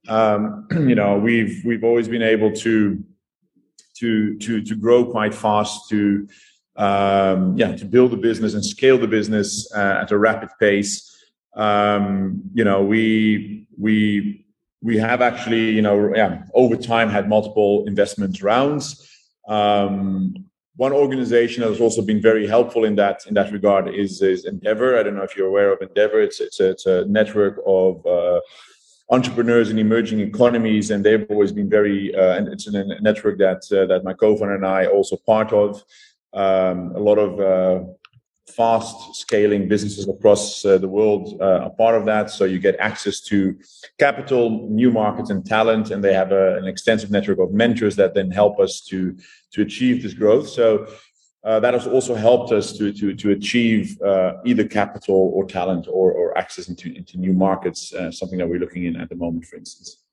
um, 0.09 0.67
you 0.71 0.95
know 0.95 1.17
we've 1.17 1.61
we've 1.63 1.83
always 1.83 2.07
been 2.07 2.21
able 2.21 2.51
to 2.51 3.03
to 3.97 4.37
to 4.39 4.61
to 4.61 4.75
grow 4.75 5.05
quite 5.05 5.33
fast 5.33 5.89
to 5.89 6.27
um, 6.75 7.57
yeah 7.57 7.75
to 7.75 7.85
build 7.85 8.13
a 8.13 8.17
business 8.17 8.53
and 8.53 8.65
scale 8.65 8.97
the 8.97 9.07
business 9.07 9.71
uh, 9.73 9.99
at 10.01 10.11
a 10.11 10.17
rapid 10.17 10.49
pace 10.59 11.15
um, 11.55 12.41
you 12.53 12.63
know 12.63 12.83
we 12.83 13.67
we 13.77 14.45
we 14.81 14.97
have 14.97 15.21
actually 15.21 15.71
you 15.71 15.81
know 15.81 16.13
yeah 16.15 16.43
over 16.53 16.75
time 16.75 17.09
had 17.09 17.29
multiple 17.29 17.85
investment 17.87 18.41
rounds 18.41 19.05
um, 19.47 20.33
one 20.75 20.93
organization 20.93 21.61
that 21.61 21.69
has 21.69 21.81
also 21.81 22.01
been 22.01 22.21
very 22.21 22.47
helpful 22.47 22.85
in 22.85 22.95
that 22.95 23.27
in 23.27 23.33
that 23.33 23.51
regard 23.51 23.93
is, 23.93 24.21
is 24.21 24.45
Endeavor. 24.45 24.97
I 24.97 25.03
don't 25.03 25.17
know 25.17 25.23
if 25.23 25.35
you're 25.35 25.47
aware 25.47 25.73
of 25.73 25.81
Endeavor. 25.81 26.21
It's 26.21 26.39
it's 26.39 26.61
a, 26.61 26.69
it's 26.69 26.85
a 26.85 27.03
network 27.05 27.59
of 27.65 28.05
uh, 28.05 28.39
entrepreneurs 29.09 29.69
in 29.69 29.79
emerging 29.79 30.19
economies, 30.19 30.91
and 30.91 31.03
they've 31.03 31.25
always 31.29 31.51
been 31.51 31.69
very. 31.69 32.15
Uh, 32.15 32.35
and 32.37 32.47
it's 32.47 32.67
a 32.67 32.71
network 33.01 33.37
that 33.39 33.61
uh, 33.71 33.85
that 33.87 34.03
my 34.03 34.13
co-founder 34.13 34.55
and 34.55 34.65
I 34.65 34.85
also 34.85 35.15
part 35.17 35.51
of. 35.53 35.83
Um, 36.31 36.91
a 36.95 36.99
lot 36.99 37.17
of 37.17 37.39
uh, 37.39 37.85
fast 38.49 39.15
scaling 39.15 39.67
businesses 39.67 40.07
across 40.07 40.63
uh, 40.65 40.77
the 40.77 40.87
world 40.87 41.39
uh, 41.41 41.65
are 41.65 41.69
part 41.71 41.95
of 41.95 42.05
that. 42.05 42.29
So 42.29 42.45
you 42.45 42.59
get 42.59 42.75
access 42.79 43.19
to 43.21 43.57
capital, 43.97 44.67
new 44.69 44.91
markets, 44.91 45.29
and 45.29 45.45
talent, 45.45 45.91
and 45.91 46.03
they 46.03 46.13
have 46.13 46.31
a, 46.31 46.57
an 46.57 46.67
extensive 46.67 47.09
network 47.09 47.39
of 47.39 47.51
mentors 47.51 47.95
that 47.95 48.13
then 48.13 48.29
help 48.31 48.59
us 48.59 48.81
to 48.89 49.15
to 49.53 49.61
achieve 49.61 50.03
this 50.03 50.13
growth. 50.13 50.47
So 50.47 50.67
uh, 50.83 50.91
that 51.43 51.73
has 51.73 51.87
also 51.87 52.15
helped 52.15 52.51
us 52.51 52.73
to 52.77 52.91
to 52.91 53.15
to 53.15 53.31
achieve 53.31 53.99
uh, 54.01 54.33
either 54.45 54.65
capital 54.67 55.31
or 55.33 55.45
talent 55.45 55.87
or 55.87 56.11
or 56.11 56.37
access 56.37 56.67
into 56.67 56.93
into 56.93 57.17
new 57.17 57.33
markets. 57.33 57.93
Uh, 57.93 58.11
something 58.11 58.37
that 58.37 58.47
we're 58.47 58.59
looking 58.59 58.85
in 58.85 58.95
at 58.97 59.09
the 59.09 59.15
moment, 59.15 59.45
for 59.45 59.55
instance. 59.55 60.03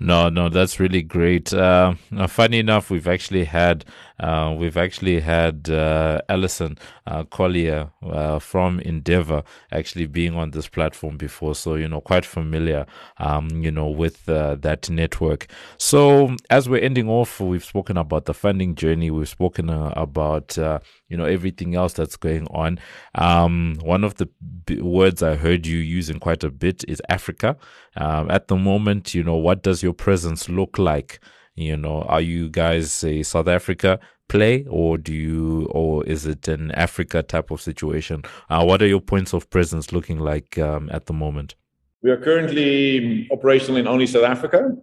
No, 0.00 0.28
no, 0.28 0.48
that's 0.48 0.78
really 0.78 1.02
great. 1.02 1.52
Uh, 1.52 1.94
funny 2.28 2.60
enough, 2.60 2.90
we've 2.90 3.08
actually 3.08 3.44
had 3.44 3.84
uh, 4.20 4.54
we've 4.58 4.76
actually 4.76 5.20
had 5.20 5.70
uh, 5.70 6.20
Alison 6.28 6.76
uh, 7.06 7.22
Collier 7.24 7.90
uh, 8.02 8.38
from 8.40 8.80
Endeavor 8.80 9.44
actually 9.70 10.06
being 10.06 10.34
on 10.34 10.50
this 10.50 10.68
platform 10.68 11.16
before, 11.16 11.54
so 11.54 11.74
you 11.76 11.88
know 11.88 12.00
quite 12.00 12.24
familiar, 12.24 12.86
um, 13.18 13.48
you 13.50 13.70
know, 13.70 13.88
with 13.88 14.28
uh, 14.28 14.56
that 14.56 14.90
network. 14.90 15.46
So 15.78 16.34
as 16.50 16.68
we're 16.68 16.82
ending 16.82 17.08
off, 17.08 17.40
we've 17.40 17.64
spoken 17.64 17.96
about 17.96 18.24
the 18.24 18.34
funding 18.34 18.74
journey. 18.74 19.10
We've 19.10 19.28
spoken 19.28 19.70
uh, 19.70 19.92
about 19.96 20.56
you 20.56 21.16
know 21.16 21.24
everything 21.24 21.74
else 21.74 21.92
that's 21.92 22.16
going 22.16 22.46
on. 22.48 22.78
Um, 23.14 23.78
one 23.82 24.04
of 24.04 24.16
the 24.16 24.28
b- 24.66 24.80
words 24.80 25.22
I 25.22 25.36
heard 25.36 25.66
you 25.66 25.78
using 25.78 26.18
quite 26.18 26.42
a 26.44 26.50
bit 26.50 26.84
is 26.88 27.00
Africa. 27.08 27.56
Um, 27.96 28.30
at 28.30 28.48
the 28.48 28.56
moment, 28.56 29.14
you 29.14 29.24
know, 29.24 29.34
what 29.36 29.57
does 29.62 29.82
your 29.82 29.92
presence 29.92 30.48
look 30.48 30.78
like? 30.78 31.20
You 31.54 31.76
know, 31.76 32.02
are 32.02 32.20
you 32.20 32.48
guys 32.48 33.02
a 33.02 33.22
South 33.22 33.48
Africa 33.48 33.98
play, 34.28 34.64
or 34.68 34.98
do 34.98 35.12
you, 35.12 35.66
or 35.70 36.04
is 36.06 36.26
it 36.26 36.46
an 36.48 36.70
Africa 36.72 37.22
type 37.22 37.50
of 37.50 37.60
situation? 37.60 38.22
Uh, 38.48 38.64
what 38.64 38.80
are 38.82 38.86
your 38.86 39.00
points 39.00 39.32
of 39.32 39.50
presence 39.50 39.92
looking 39.92 40.18
like 40.18 40.58
um, 40.58 40.88
at 40.92 41.06
the 41.06 41.12
moment? 41.12 41.54
We 42.02 42.10
are 42.10 42.16
currently 42.16 43.28
operational 43.32 43.78
in 43.78 43.88
only 43.88 44.06
South 44.06 44.24
Africa. 44.24 44.76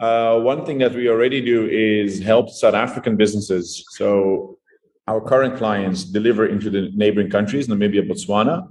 Uh, 0.00 0.40
one 0.40 0.64
thing 0.64 0.78
that 0.78 0.94
we 0.94 1.08
already 1.08 1.40
do 1.40 1.68
is 1.68 2.20
help 2.20 2.48
South 2.48 2.74
African 2.74 3.16
businesses. 3.16 3.84
So 3.90 4.58
our 5.06 5.20
current 5.20 5.56
clients 5.56 6.04
deliver 6.04 6.46
into 6.46 6.70
the 6.70 6.90
neighboring 6.94 7.30
countries, 7.30 7.68
Namibia, 7.68 8.08
Botswana, 8.08 8.66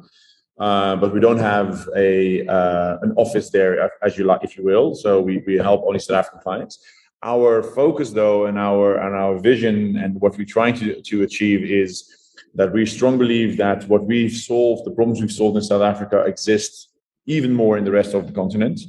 uh, 0.59 0.95
but 0.97 1.13
we 1.13 1.19
don't 1.19 1.39
have 1.39 1.87
a 1.95 2.45
uh, 2.47 2.97
an 3.01 3.13
office 3.15 3.49
there, 3.49 3.91
as 4.01 4.17
you 4.17 4.25
like, 4.25 4.43
if 4.43 4.57
you 4.57 4.63
will. 4.63 4.93
So 4.93 5.21
we, 5.21 5.41
we 5.47 5.55
help 5.55 5.83
only 5.85 5.99
South 5.99 6.17
African 6.17 6.41
clients. 6.41 6.79
Our 7.23 7.63
focus, 7.63 8.11
though, 8.11 8.45
and 8.45 8.57
our 8.57 8.97
and 8.97 9.15
our 9.15 9.39
vision 9.39 9.97
and 9.97 10.19
what 10.19 10.37
we're 10.37 10.45
trying 10.45 10.75
to, 10.75 11.01
to 11.01 11.23
achieve 11.23 11.63
is 11.63 12.13
that 12.55 12.73
we 12.73 12.85
strongly 12.85 13.19
believe 13.19 13.57
that 13.57 13.87
what 13.87 14.03
we've 14.05 14.35
solved, 14.35 14.85
the 14.85 14.91
problems 14.91 15.21
we've 15.21 15.31
solved 15.31 15.55
in 15.55 15.63
South 15.63 15.81
Africa, 15.81 16.19
exist 16.25 16.89
even 17.25 17.53
more 17.53 17.77
in 17.77 17.85
the 17.85 17.91
rest 17.91 18.13
of 18.13 18.27
the 18.27 18.33
continent. 18.33 18.81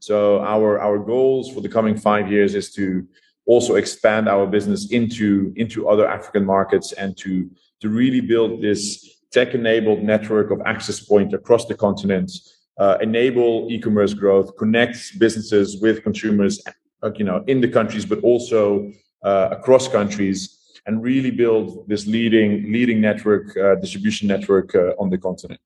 So 0.00 0.40
our 0.40 0.80
our 0.80 0.98
goals 0.98 1.50
for 1.52 1.60
the 1.60 1.68
coming 1.68 1.96
five 1.96 2.30
years 2.30 2.54
is 2.54 2.72
to 2.72 3.06
also 3.44 3.74
expand 3.74 4.28
our 4.28 4.46
business 4.46 4.90
into 4.92 5.52
into 5.56 5.88
other 5.88 6.08
African 6.08 6.44
markets 6.46 6.92
and 6.92 7.16
to 7.18 7.50
to 7.80 7.88
really 7.90 8.20
build 8.20 8.62
this 8.62 9.17
tech-enabled 9.32 10.02
network 10.02 10.50
of 10.50 10.60
access 10.66 11.00
point 11.00 11.34
across 11.34 11.66
the 11.66 11.74
continent, 11.74 12.30
uh, 12.78 12.96
enable 13.00 13.68
e-commerce 13.70 14.14
growth, 14.14 14.56
connect 14.56 15.18
businesses 15.18 15.80
with 15.80 16.02
consumers 16.02 16.62
uh, 17.02 17.10
you 17.16 17.24
know, 17.24 17.44
in 17.46 17.60
the 17.60 17.68
countries, 17.68 18.04
but 18.04 18.18
also 18.20 18.90
uh, 19.22 19.48
across 19.52 19.88
countries, 19.88 20.54
and 20.86 21.02
really 21.02 21.30
build 21.30 21.86
this 21.88 22.06
leading 22.06 22.72
leading 22.72 23.00
network 23.00 23.56
uh, 23.56 23.74
distribution 23.76 24.26
network 24.26 24.74
uh, 24.74 24.94
on 24.98 25.10
the 25.10 25.18
continent. 25.18 25.60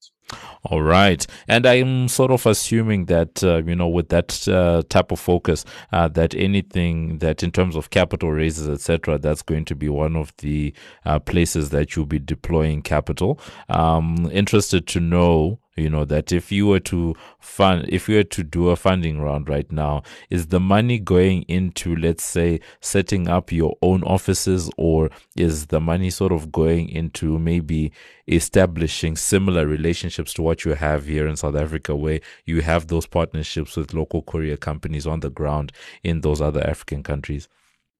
All 0.64 0.82
right, 0.82 1.26
and 1.48 1.66
I'm 1.66 2.08
sort 2.08 2.30
of 2.30 2.46
assuming 2.46 3.06
that 3.06 3.42
uh, 3.42 3.62
you 3.64 3.74
know 3.74 3.88
with 3.88 4.10
that 4.10 4.46
uh, 4.48 4.82
type 4.88 5.10
of 5.10 5.18
focus, 5.18 5.64
uh, 5.92 6.08
that 6.08 6.34
anything 6.34 7.18
that 7.18 7.42
in 7.42 7.50
terms 7.50 7.74
of 7.74 7.90
capital 7.90 8.30
raises, 8.30 8.68
etc., 8.68 9.18
that's 9.18 9.42
going 9.42 9.64
to 9.66 9.74
be 9.74 9.88
one 9.88 10.14
of 10.16 10.32
the 10.38 10.72
uh, 11.04 11.18
places 11.18 11.70
that 11.70 11.96
you'll 11.96 12.06
be 12.06 12.18
deploying 12.18 12.82
capital. 12.82 13.40
Um, 13.68 14.28
interested 14.32 14.86
to 14.88 15.00
know 15.00 15.58
you 15.76 15.88
know 15.88 16.04
that 16.04 16.32
if 16.32 16.52
you 16.52 16.66
were 16.66 16.80
to 16.80 17.14
fund 17.38 17.86
if 17.88 18.08
you 18.08 18.16
were 18.16 18.24
to 18.24 18.42
do 18.42 18.68
a 18.68 18.76
funding 18.76 19.20
round 19.20 19.48
right 19.48 19.70
now 19.72 20.02
is 20.28 20.48
the 20.48 20.60
money 20.60 20.98
going 20.98 21.42
into 21.42 21.96
let's 21.96 22.22
say 22.22 22.60
setting 22.80 23.28
up 23.28 23.50
your 23.50 23.76
own 23.80 24.02
offices 24.04 24.70
or 24.76 25.10
is 25.36 25.66
the 25.66 25.80
money 25.80 26.10
sort 26.10 26.32
of 26.32 26.52
going 26.52 26.88
into 26.88 27.38
maybe 27.38 27.90
establishing 28.28 29.16
similar 29.16 29.66
relationships 29.66 30.32
to 30.34 30.42
what 30.42 30.64
you 30.64 30.74
have 30.74 31.06
here 31.06 31.26
in 31.26 31.36
South 31.36 31.56
Africa 31.56 31.96
where 31.96 32.20
you 32.44 32.60
have 32.60 32.86
those 32.86 33.06
partnerships 33.06 33.76
with 33.76 33.94
local 33.94 34.22
courier 34.22 34.56
companies 34.56 35.06
on 35.06 35.20
the 35.20 35.30
ground 35.30 35.72
in 36.02 36.20
those 36.20 36.40
other 36.40 36.64
African 36.66 37.02
countries? 37.02 37.48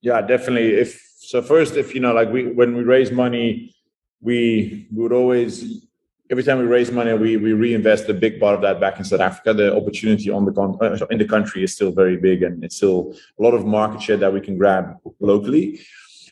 Yeah 0.01 0.21
definitely. 0.21 0.75
If 0.75 1.01
so 1.19 1.41
first 1.41 1.77
if 1.77 1.95
you 1.95 2.01
know 2.01 2.13
like 2.13 2.31
we 2.31 2.53
when 2.53 2.77
we 2.77 2.83
raise 2.83 3.11
money 3.11 3.75
we 4.21 4.87
would 4.93 5.13
always 5.13 5.87
every 6.33 6.43
time 6.43 6.59
we 6.59 6.65
raise 6.65 6.91
money, 6.91 7.13
we, 7.13 7.37
we 7.37 7.53
reinvest 7.53 8.09
a 8.09 8.15
big 8.15 8.41
part 8.41 8.55
of 8.55 8.63
that 8.63 8.81
back 8.81 8.99
in 8.99 9.05
South 9.05 9.21
Africa. 9.21 9.53
The 9.53 9.77
opportunity 9.77 10.31
on 10.31 10.47
the 10.47 10.53
con- 10.53 10.79
uh, 10.81 11.07
in 11.11 11.19
the 11.19 11.27
country 11.27 11.63
is 11.63 11.75
still 11.75 11.93
very 11.93 12.17
big, 12.17 12.43
and 12.43 12.65
it's 12.65 12.77
still 12.77 13.15
a 13.39 13.43
lot 13.43 13.53
of 13.53 13.67
market 13.67 14.01
share 14.01 14.17
that 14.17 14.33
we 14.33 14.41
can 14.41 14.57
grab 14.57 14.97
locally. 15.21 15.81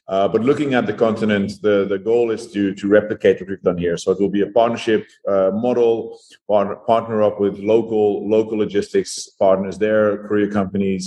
Uh, 0.08 0.26
but 0.26 0.40
looking 0.40 0.72
at 0.72 0.86
the 0.86 0.94
continent, 0.94 1.52
the, 1.62 1.86
the 1.86 1.98
goal 1.98 2.30
is 2.30 2.50
to 2.52 2.74
to 2.74 2.88
replicate 2.88 3.40
what 3.40 3.50
we've 3.50 3.62
done 3.62 3.76
here. 3.76 3.96
So 3.98 4.10
it 4.10 4.18
will 4.18 4.30
be 4.30 4.40
a 4.40 4.50
partnership 4.60 5.06
uh, 5.28 5.50
model, 5.52 6.18
partner, 6.48 6.76
partner 6.76 7.22
up 7.22 7.38
with 7.38 7.58
local 7.58 8.28
local 8.28 8.56
logistics 8.58 9.28
partners 9.38 9.76
there, 9.78 10.26
courier 10.26 10.50
companies. 10.50 11.04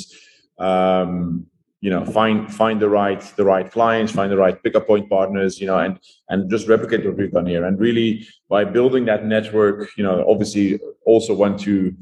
Um, 0.60 1.48
you 1.84 1.90
know 1.90 2.06
find 2.06 2.38
find 2.62 2.82
the 2.82 2.88
right 2.88 3.22
the 3.36 3.44
right 3.44 3.70
clients 3.70 4.14
find 4.14 4.32
the 4.32 4.42
right 4.46 4.58
pickup 4.64 4.88
point 4.88 5.10
partners 5.10 5.60
you 5.60 5.68
know 5.68 5.78
and 5.86 6.00
and 6.30 6.50
just 6.50 6.66
replicate 6.70 7.06
what 7.06 7.18
we've 7.18 7.36
done 7.38 7.46
here. 7.46 7.66
And 7.66 7.78
really 7.78 8.26
by 8.48 8.64
building 8.64 9.04
that 9.06 9.26
network 9.26 9.90
you 9.98 10.04
know 10.06 10.26
obviously 10.34 10.80
also 11.06 11.34
want 11.34 11.60
to 11.68 11.94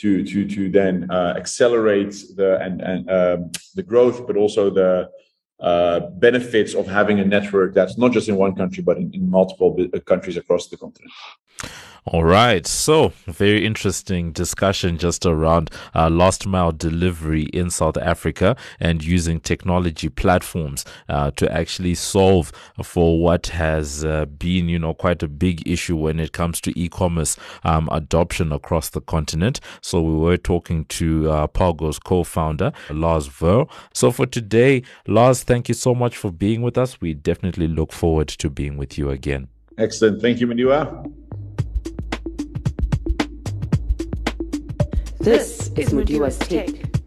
to 0.00 0.24
to 0.24 0.48
to 0.54 0.70
then 0.70 0.94
uh, 1.10 1.34
accelerate 1.36 2.14
the 2.38 2.58
and 2.64 2.80
and 2.90 3.00
um, 3.18 3.50
the 3.74 3.82
growth 3.82 4.26
but 4.26 4.36
also 4.36 4.70
the 4.70 5.10
uh, 5.60 6.00
benefits 6.26 6.72
of 6.74 6.86
having 6.86 7.20
a 7.20 7.24
network 7.24 7.74
that's 7.74 7.98
not 7.98 8.12
just 8.12 8.30
in 8.30 8.36
one 8.36 8.54
country 8.54 8.82
but 8.82 8.96
in, 8.96 9.12
in 9.12 9.28
multiple 9.28 9.70
countries 10.06 10.38
across 10.38 10.68
the 10.68 10.76
continent 10.78 11.12
all 12.10 12.24
right. 12.24 12.66
So, 12.66 13.12
very 13.26 13.66
interesting 13.66 14.32
discussion 14.32 14.96
just 14.96 15.26
around 15.26 15.70
uh, 15.94 16.08
last 16.08 16.46
mile 16.46 16.72
delivery 16.72 17.42
in 17.52 17.68
South 17.68 17.98
Africa 17.98 18.56
and 18.80 19.04
using 19.04 19.40
technology 19.40 20.08
platforms 20.08 20.86
uh, 21.10 21.32
to 21.32 21.52
actually 21.52 21.94
solve 21.94 22.50
for 22.82 23.20
what 23.20 23.48
has 23.48 24.04
uh, 24.04 24.24
been, 24.24 24.70
you 24.70 24.78
know, 24.78 24.94
quite 24.94 25.22
a 25.22 25.28
big 25.28 25.66
issue 25.68 25.96
when 25.96 26.18
it 26.18 26.32
comes 26.32 26.62
to 26.62 26.78
e 26.78 26.88
commerce 26.88 27.36
um, 27.64 27.90
adoption 27.92 28.52
across 28.52 28.88
the 28.88 29.02
continent. 29.02 29.60
So, 29.82 30.00
we 30.00 30.14
were 30.14 30.38
talking 30.38 30.86
to 30.86 31.30
uh, 31.30 31.46
co 31.48 32.24
founder, 32.24 32.72
Lars 32.90 33.28
Veul. 33.28 33.68
So, 33.92 34.10
for 34.10 34.24
today, 34.24 34.82
Lars, 35.06 35.42
thank 35.42 35.68
you 35.68 35.74
so 35.74 35.94
much 35.94 36.16
for 36.16 36.32
being 36.32 36.62
with 36.62 36.78
us. 36.78 37.02
We 37.02 37.12
definitely 37.12 37.68
look 37.68 37.92
forward 37.92 38.28
to 38.28 38.48
being 38.48 38.78
with 38.78 38.96
you 38.96 39.10
again. 39.10 39.48
Excellent. 39.76 40.22
Thank 40.22 40.40
you, 40.40 40.46
Mudiwa. 40.46 41.12
This 45.28 45.70
is 45.76 45.90
Mudiwa's 45.90 46.38
Take. 46.38 46.97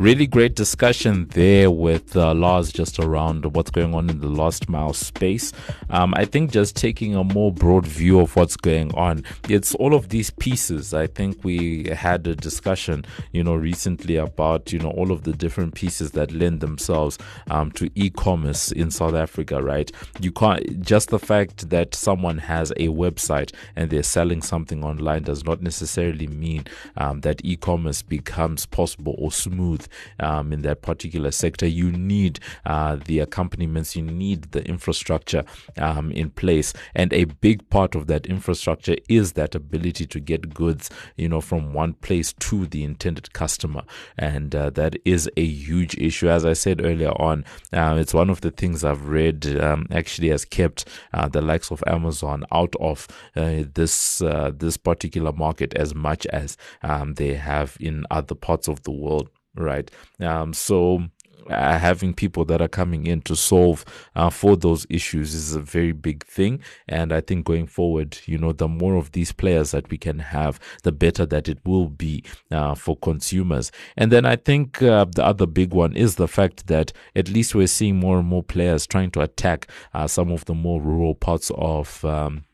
Really 0.00 0.26
great 0.26 0.54
discussion 0.54 1.26
there 1.32 1.70
with 1.70 2.16
uh, 2.16 2.32
Lars 2.32 2.72
just 2.72 2.98
around 2.98 3.44
what's 3.54 3.70
going 3.70 3.94
on 3.94 4.08
in 4.08 4.20
the 4.20 4.30
last 4.30 4.66
mile 4.66 4.94
space. 4.94 5.52
Um, 5.90 6.14
I 6.16 6.24
think 6.24 6.52
just 6.52 6.74
taking 6.74 7.14
a 7.14 7.22
more 7.22 7.52
broad 7.52 7.84
view 7.86 8.18
of 8.18 8.34
what's 8.34 8.56
going 8.56 8.94
on, 8.94 9.24
it's 9.50 9.74
all 9.74 9.92
of 9.92 10.08
these 10.08 10.30
pieces. 10.30 10.94
I 10.94 11.06
think 11.06 11.44
we 11.44 11.90
had 11.90 12.26
a 12.26 12.34
discussion, 12.34 13.04
you 13.32 13.44
know, 13.44 13.54
recently 13.54 14.16
about, 14.16 14.72
you 14.72 14.78
know, 14.78 14.88
all 14.88 15.12
of 15.12 15.24
the 15.24 15.34
different 15.34 15.74
pieces 15.74 16.12
that 16.12 16.32
lend 16.32 16.60
themselves 16.60 17.18
um, 17.50 17.70
to 17.72 17.90
e 17.94 18.08
commerce 18.08 18.72
in 18.72 18.90
South 18.90 19.12
Africa, 19.12 19.62
right? 19.62 19.92
You 20.18 20.32
can't, 20.32 20.80
just 20.80 21.10
the 21.10 21.18
fact 21.18 21.68
that 21.68 21.94
someone 21.94 22.38
has 22.38 22.70
a 22.78 22.88
website 22.88 23.52
and 23.76 23.90
they're 23.90 24.02
selling 24.02 24.40
something 24.40 24.82
online 24.82 25.24
does 25.24 25.44
not 25.44 25.60
necessarily 25.60 26.26
mean 26.26 26.64
um, 26.96 27.20
that 27.20 27.44
e 27.44 27.54
commerce 27.54 28.00
becomes 28.00 28.64
possible 28.64 29.14
or 29.18 29.30
smooth 29.30 29.86
um, 30.18 30.52
in 30.52 30.62
that 30.62 30.82
particular 30.82 31.30
sector. 31.30 31.66
You 31.66 31.92
need 31.92 32.40
uh, 32.66 32.96
the 33.04 33.20
accompaniments, 33.20 33.96
you 33.96 34.02
need 34.02 34.52
the 34.52 34.64
infrastructure 34.66 35.44
um, 35.78 36.10
in 36.12 36.30
place. 36.30 36.72
And 36.94 37.12
a 37.12 37.24
big 37.24 37.68
part 37.70 37.94
of 37.94 38.06
that 38.08 38.26
infrastructure 38.26 38.96
is 39.08 39.32
that 39.32 39.54
ability 39.54 40.06
to 40.06 40.20
get 40.20 40.54
goods, 40.54 40.90
you 41.16 41.28
know, 41.28 41.40
from 41.40 41.72
one 41.72 41.94
place 41.94 42.32
to 42.34 42.66
the 42.66 42.84
intended 42.84 43.32
customer. 43.32 43.82
And 44.16 44.54
uh, 44.54 44.70
that 44.70 44.96
is 45.04 45.30
a 45.36 45.44
huge 45.44 45.96
issue. 45.98 46.28
As 46.28 46.44
I 46.44 46.52
said 46.52 46.84
earlier 46.84 47.12
on, 47.12 47.44
uh, 47.72 47.96
it's 47.98 48.14
one 48.14 48.30
of 48.30 48.40
the 48.40 48.50
things 48.50 48.84
I've 48.84 49.06
read 49.06 49.46
um, 49.60 49.86
actually 49.90 50.28
has 50.28 50.44
kept 50.44 50.88
uh, 51.12 51.28
the 51.28 51.40
likes 51.40 51.70
of 51.70 51.82
Amazon 51.86 52.44
out 52.52 52.74
of 52.80 53.06
uh, 53.36 53.64
this 53.74 54.22
uh, 54.22 54.50
this 54.54 54.76
particular 54.76 55.32
market 55.32 55.74
as 55.74 55.94
much 55.94 56.26
as 56.26 56.56
um, 56.82 57.14
they 57.14 57.34
have 57.34 57.76
in 57.80 58.04
other 58.10 58.34
parts 58.34 58.68
of 58.68 58.82
the 58.82 58.90
world 58.90 59.28
right? 59.54 59.90
Um, 60.20 60.52
so 60.52 61.04
uh, 61.48 61.78
having 61.78 62.14
people 62.14 62.44
that 62.44 62.60
are 62.60 62.68
coming 62.68 63.06
in 63.06 63.20
to 63.22 63.34
solve 63.34 63.84
uh, 64.14 64.30
for 64.30 64.56
those 64.56 64.86
issues 64.88 65.34
is 65.34 65.54
a 65.54 65.60
very 65.60 65.92
big 65.92 66.24
thing. 66.24 66.60
And 66.88 67.12
I 67.12 67.20
think 67.20 67.44
going 67.44 67.66
forward, 67.66 68.18
you 68.26 68.38
know, 68.38 68.52
the 68.52 68.68
more 68.68 68.96
of 68.96 69.12
these 69.12 69.32
players 69.32 69.70
that 69.72 69.90
we 69.90 69.98
can 69.98 70.18
have, 70.18 70.60
the 70.82 70.92
better 70.92 71.26
that 71.26 71.48
it 71.48 71.58
will 71.64 71.88
be 71.88 72.24
uh, 72.50 72.74
for 72.74 72.96
consumers. 72.96 73.72
And 73.96 74.12
then 74.12 74.24
I 74.24 74.36
think 74.36 74.82
uh, 74.82 75.06
the 75.06 75.24
other 75.24 75.46
big 75.46 75.72
one 75.72 75.96
is 75.96 76.16
the 76.16 76.28
fact 76.28 76.66
that 76.68 76.92
at 77.16 77.28
least 77.28 77.54
we're 77.54 77.66
seeing 77.66 77.96
more 77.96 78.18
and 78.18 78.28
more 78.28 78.42
players 78.42 78.86
trying 78.86 79.10
to 79.12 79.20
attack 79.20 79.68
uh, 79.94 80.06
some 80.06 80.30
of 80.30 80.44
the 80.44 80.54
more 80.54 80.80
rural 80.80 81.14
parts 81.14 81.50
of. 81.56 82.04
Um, 82.04 82.44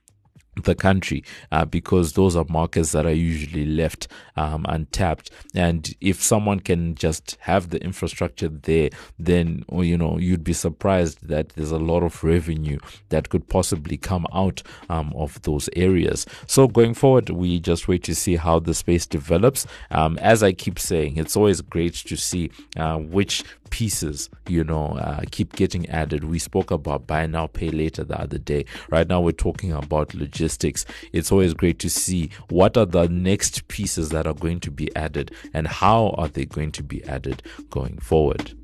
the 0.63 0.75
country 0.75 1.25
uh, 1.53 1.65
because 1.65 2.15
those 2.15 2.37
are 2.37 2.45
markets 2.49 2.93
that 2.93 3.07
are 3.07 3.13
usually 3.13 3.67
left 3.67 4.09
um, 4.37 4.65
untapped. 4.69 5.31
And 5.55 5.95
if 6.01 6.23
someone 6.23 6.61
can 6.61 6.95
just 6.95 7.37
have 7.41 7.71
the 7.71 7.83
infrastructure 7.83 8.49
there 8.49 8.91
then 9.19 9.65
you 9.73 9.97
know 9.97 10.19
you'd 10.19 10.45
be 10.45 10.53
surprised 10.53 11.27
that 11.29 11.51
there's 11.51 11.71
a 11.71 11.79
lot 11.79 12.03
of 12.03 12.23
revenue 12.25 12.79
that 13.11 13.29
could 13.29 13.49
possibly 13.49 13.97
come 13.97 14.27
out 14.33 14.63
um, 14.89 15.13
of 15.17 15.41
those 15.43 15.69
areas. 15.77 16.27
So 16.47 16.69
going 16.69 16.95
forward 16.95 17.31
we 17.31 17.61
just 17.61 17.89
wait 17.89 18.03
to 18.05 18.15
see 18.15 18.37
how 18.37 18.59
the 18.59 18.75
space 18.75 19.07
develops. 19.07 19.67
Um, 19.91 20.19
as 20.19 20.43
i 20.43 20.53
keep 20.53 20.79
saying 20.79 21.17
it's 21.17 21.37
always 21.37 21.61
great 21.61 21.95
to 21.95 22.17
see 22.17 22.51
uh, 22.77 22.97
which 22.99 23.45
pieces, 23.71 24.31
you 24.49 24.65
know, 24.65 24.93
uh, 24.99 25.23
keep 25.31 25.55
getting 25.55 25.89
added. 25.89 26.25
We 26.25 26.39
spoke 26.39 26.71
about 26.71 27.07
buy 27.07 27.27
now, 27.27 27.47
pay 27.47 27.71
later 27.71 28.05
the 28.05 28.21
other 28.21 28.39
day. 28.39 28.65
Right 28.91 29.09
now, 29.09 29.21
we're 29.21 29.33
talking 29.33 29.73
about 29.73 30.15
logistics. 30.15 30.85
It's 31.13 31.33
always 31.33 31.55
great 31.55 31.79
to 31.81 31.91
see 31.91 32.31
what 32.49 32.77
are 32.77 32.87
the 32.87 33.09
next 33.09 33.67
pieces 33.69 34.11
that 34.11 34.27
are 34.27 34.35
going 34.35 34.61
to 34.61 34.71
be 34.71 34.95
added 34.97 35.33
and 35.53 35.67
how 35.67 36.15
are 36.19 36.29
they 36.29 36.45
going 36.45 36.73
to 36.73 36.83
be 36.83 37.05
added 37.05 37.43
going 37.71 37.99
forward. 37.99 38.55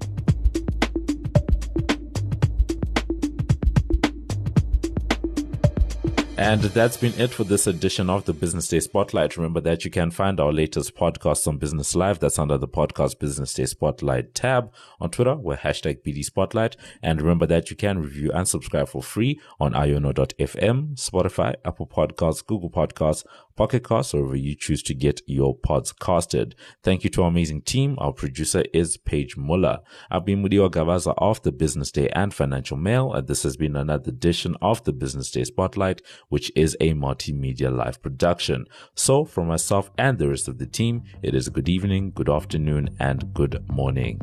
And 6.42 6.60
that's 6.60 6.96
been 6.96 7.14
it 7.20 7.30
for 7.30 7.44
this 7.44 7.68
edition 7.68 8.10
of 8.10 8.24
the 8.24 8.32
Business 8.32 8.66
Day 8.66 8.80
Spotlight. 8.80 9.36
Remember 9.36 9.60
that 9.60 9.84
you 9.84 9.92
can 9.92 10.10
find 10.10 10.40
our 10.40 10.52
latest 10.52 10.96
podcasts 10.96 11.46
on 11.46 11.58
Business 11.58 11.94
Live. 11.94 12.18
That's 12.18 12.36
under 12.36 12.58
the 12.58 12.66
podcast 12.66 13.20
Business 13.20 13.54
Day 13.54 13.66
Spotlight 13.66 14.34
tab. 14.34 14.72
On 15.00 15.08
Twitter, 15.08 15.36
we're 15.36 15.56
hashtag 15.56 16.02
BD 16.02 16.24
Spotlight. 16.24 16.76
And 17.00 17.22
remember 17.22 17.46
that 17.46 17.70
you 17.70 17.76
can 17.76 18.00
review 18.00 18.32
and 18.32 18.48
subscribe 18.48 18.88
for 18.88 19.04
free 19.04 19.38
on 19.60 19.72
iono.fm, 19.72 20.96
Spotify, 20.96 21.54
Apple 21.64 21.86
Podcasts, 21.86 22.44
Google 22.44 22.70
Podcasts, 22.70 23.24
Pocket 23.54 23.86
Casts, 23.86 24.14
wherever 24.14 24.34
you 24.34 24.54
choose 24.54 24.82
to 24.84 24.94
get 24.94 25.20
your 25.26 25.54
pods 25.54 25.92
casted. 25.92 26.54
Thank 26.82 27.04
you 27.04 27.10
to 27.10 27.22
our 27.22 27.28
amazing 27.28 27.62
team. 27.62 27.96
Our 27.98 28.12
producer 28.12 28.64
is 28.72 28.96
Paige 28.96 29.36
Muller. 29.36 29.80
I've 30.10 30.24
been 30.24 30.42
Mudiwa 30.42 30.70
Gavaza 30.70 31.14
of 31.18 31.42
the 31.42 31.52
Business 31.52 31.92
Day 31.92 32.08
and 32.08 32.32
Financial 32.32 32.76
Mail, 32.76 33.12
and 33.12 33.28
this 33.28 33.42
has 33.42 33.56
been 33.56 33.76
another 33.76 34.08
edition 34.08 34.56
of 34.62 34.82
the 34.84 34.92
Business 34.92 35.30
Day 35.30 35.44
Spotlight, 35.44 36.00
which 36.32 36.50
is 36.56 36.74
a 36.80 36.94
multimedia 36.94 37.70
live 37.70 38.00
production. 38.00 38.64
So, 38.94 39.26
for 39.26 39.44
myself 39.44 39.90
and 39.98 40.18
the 40.18 40.30
rest 40.30 40.48
of 40.48 40.56
the 40.56 40.64
team, 40.64 41.02
it 41.22 41.34
is 41.34 41.50
good 41.50 41.68
evening, 41.68 42.12
good 42.14 42.30
afternoon, 42.30 42.96
and 42.98 43.34
good 43.34 43.62
morning. 43.68 44.18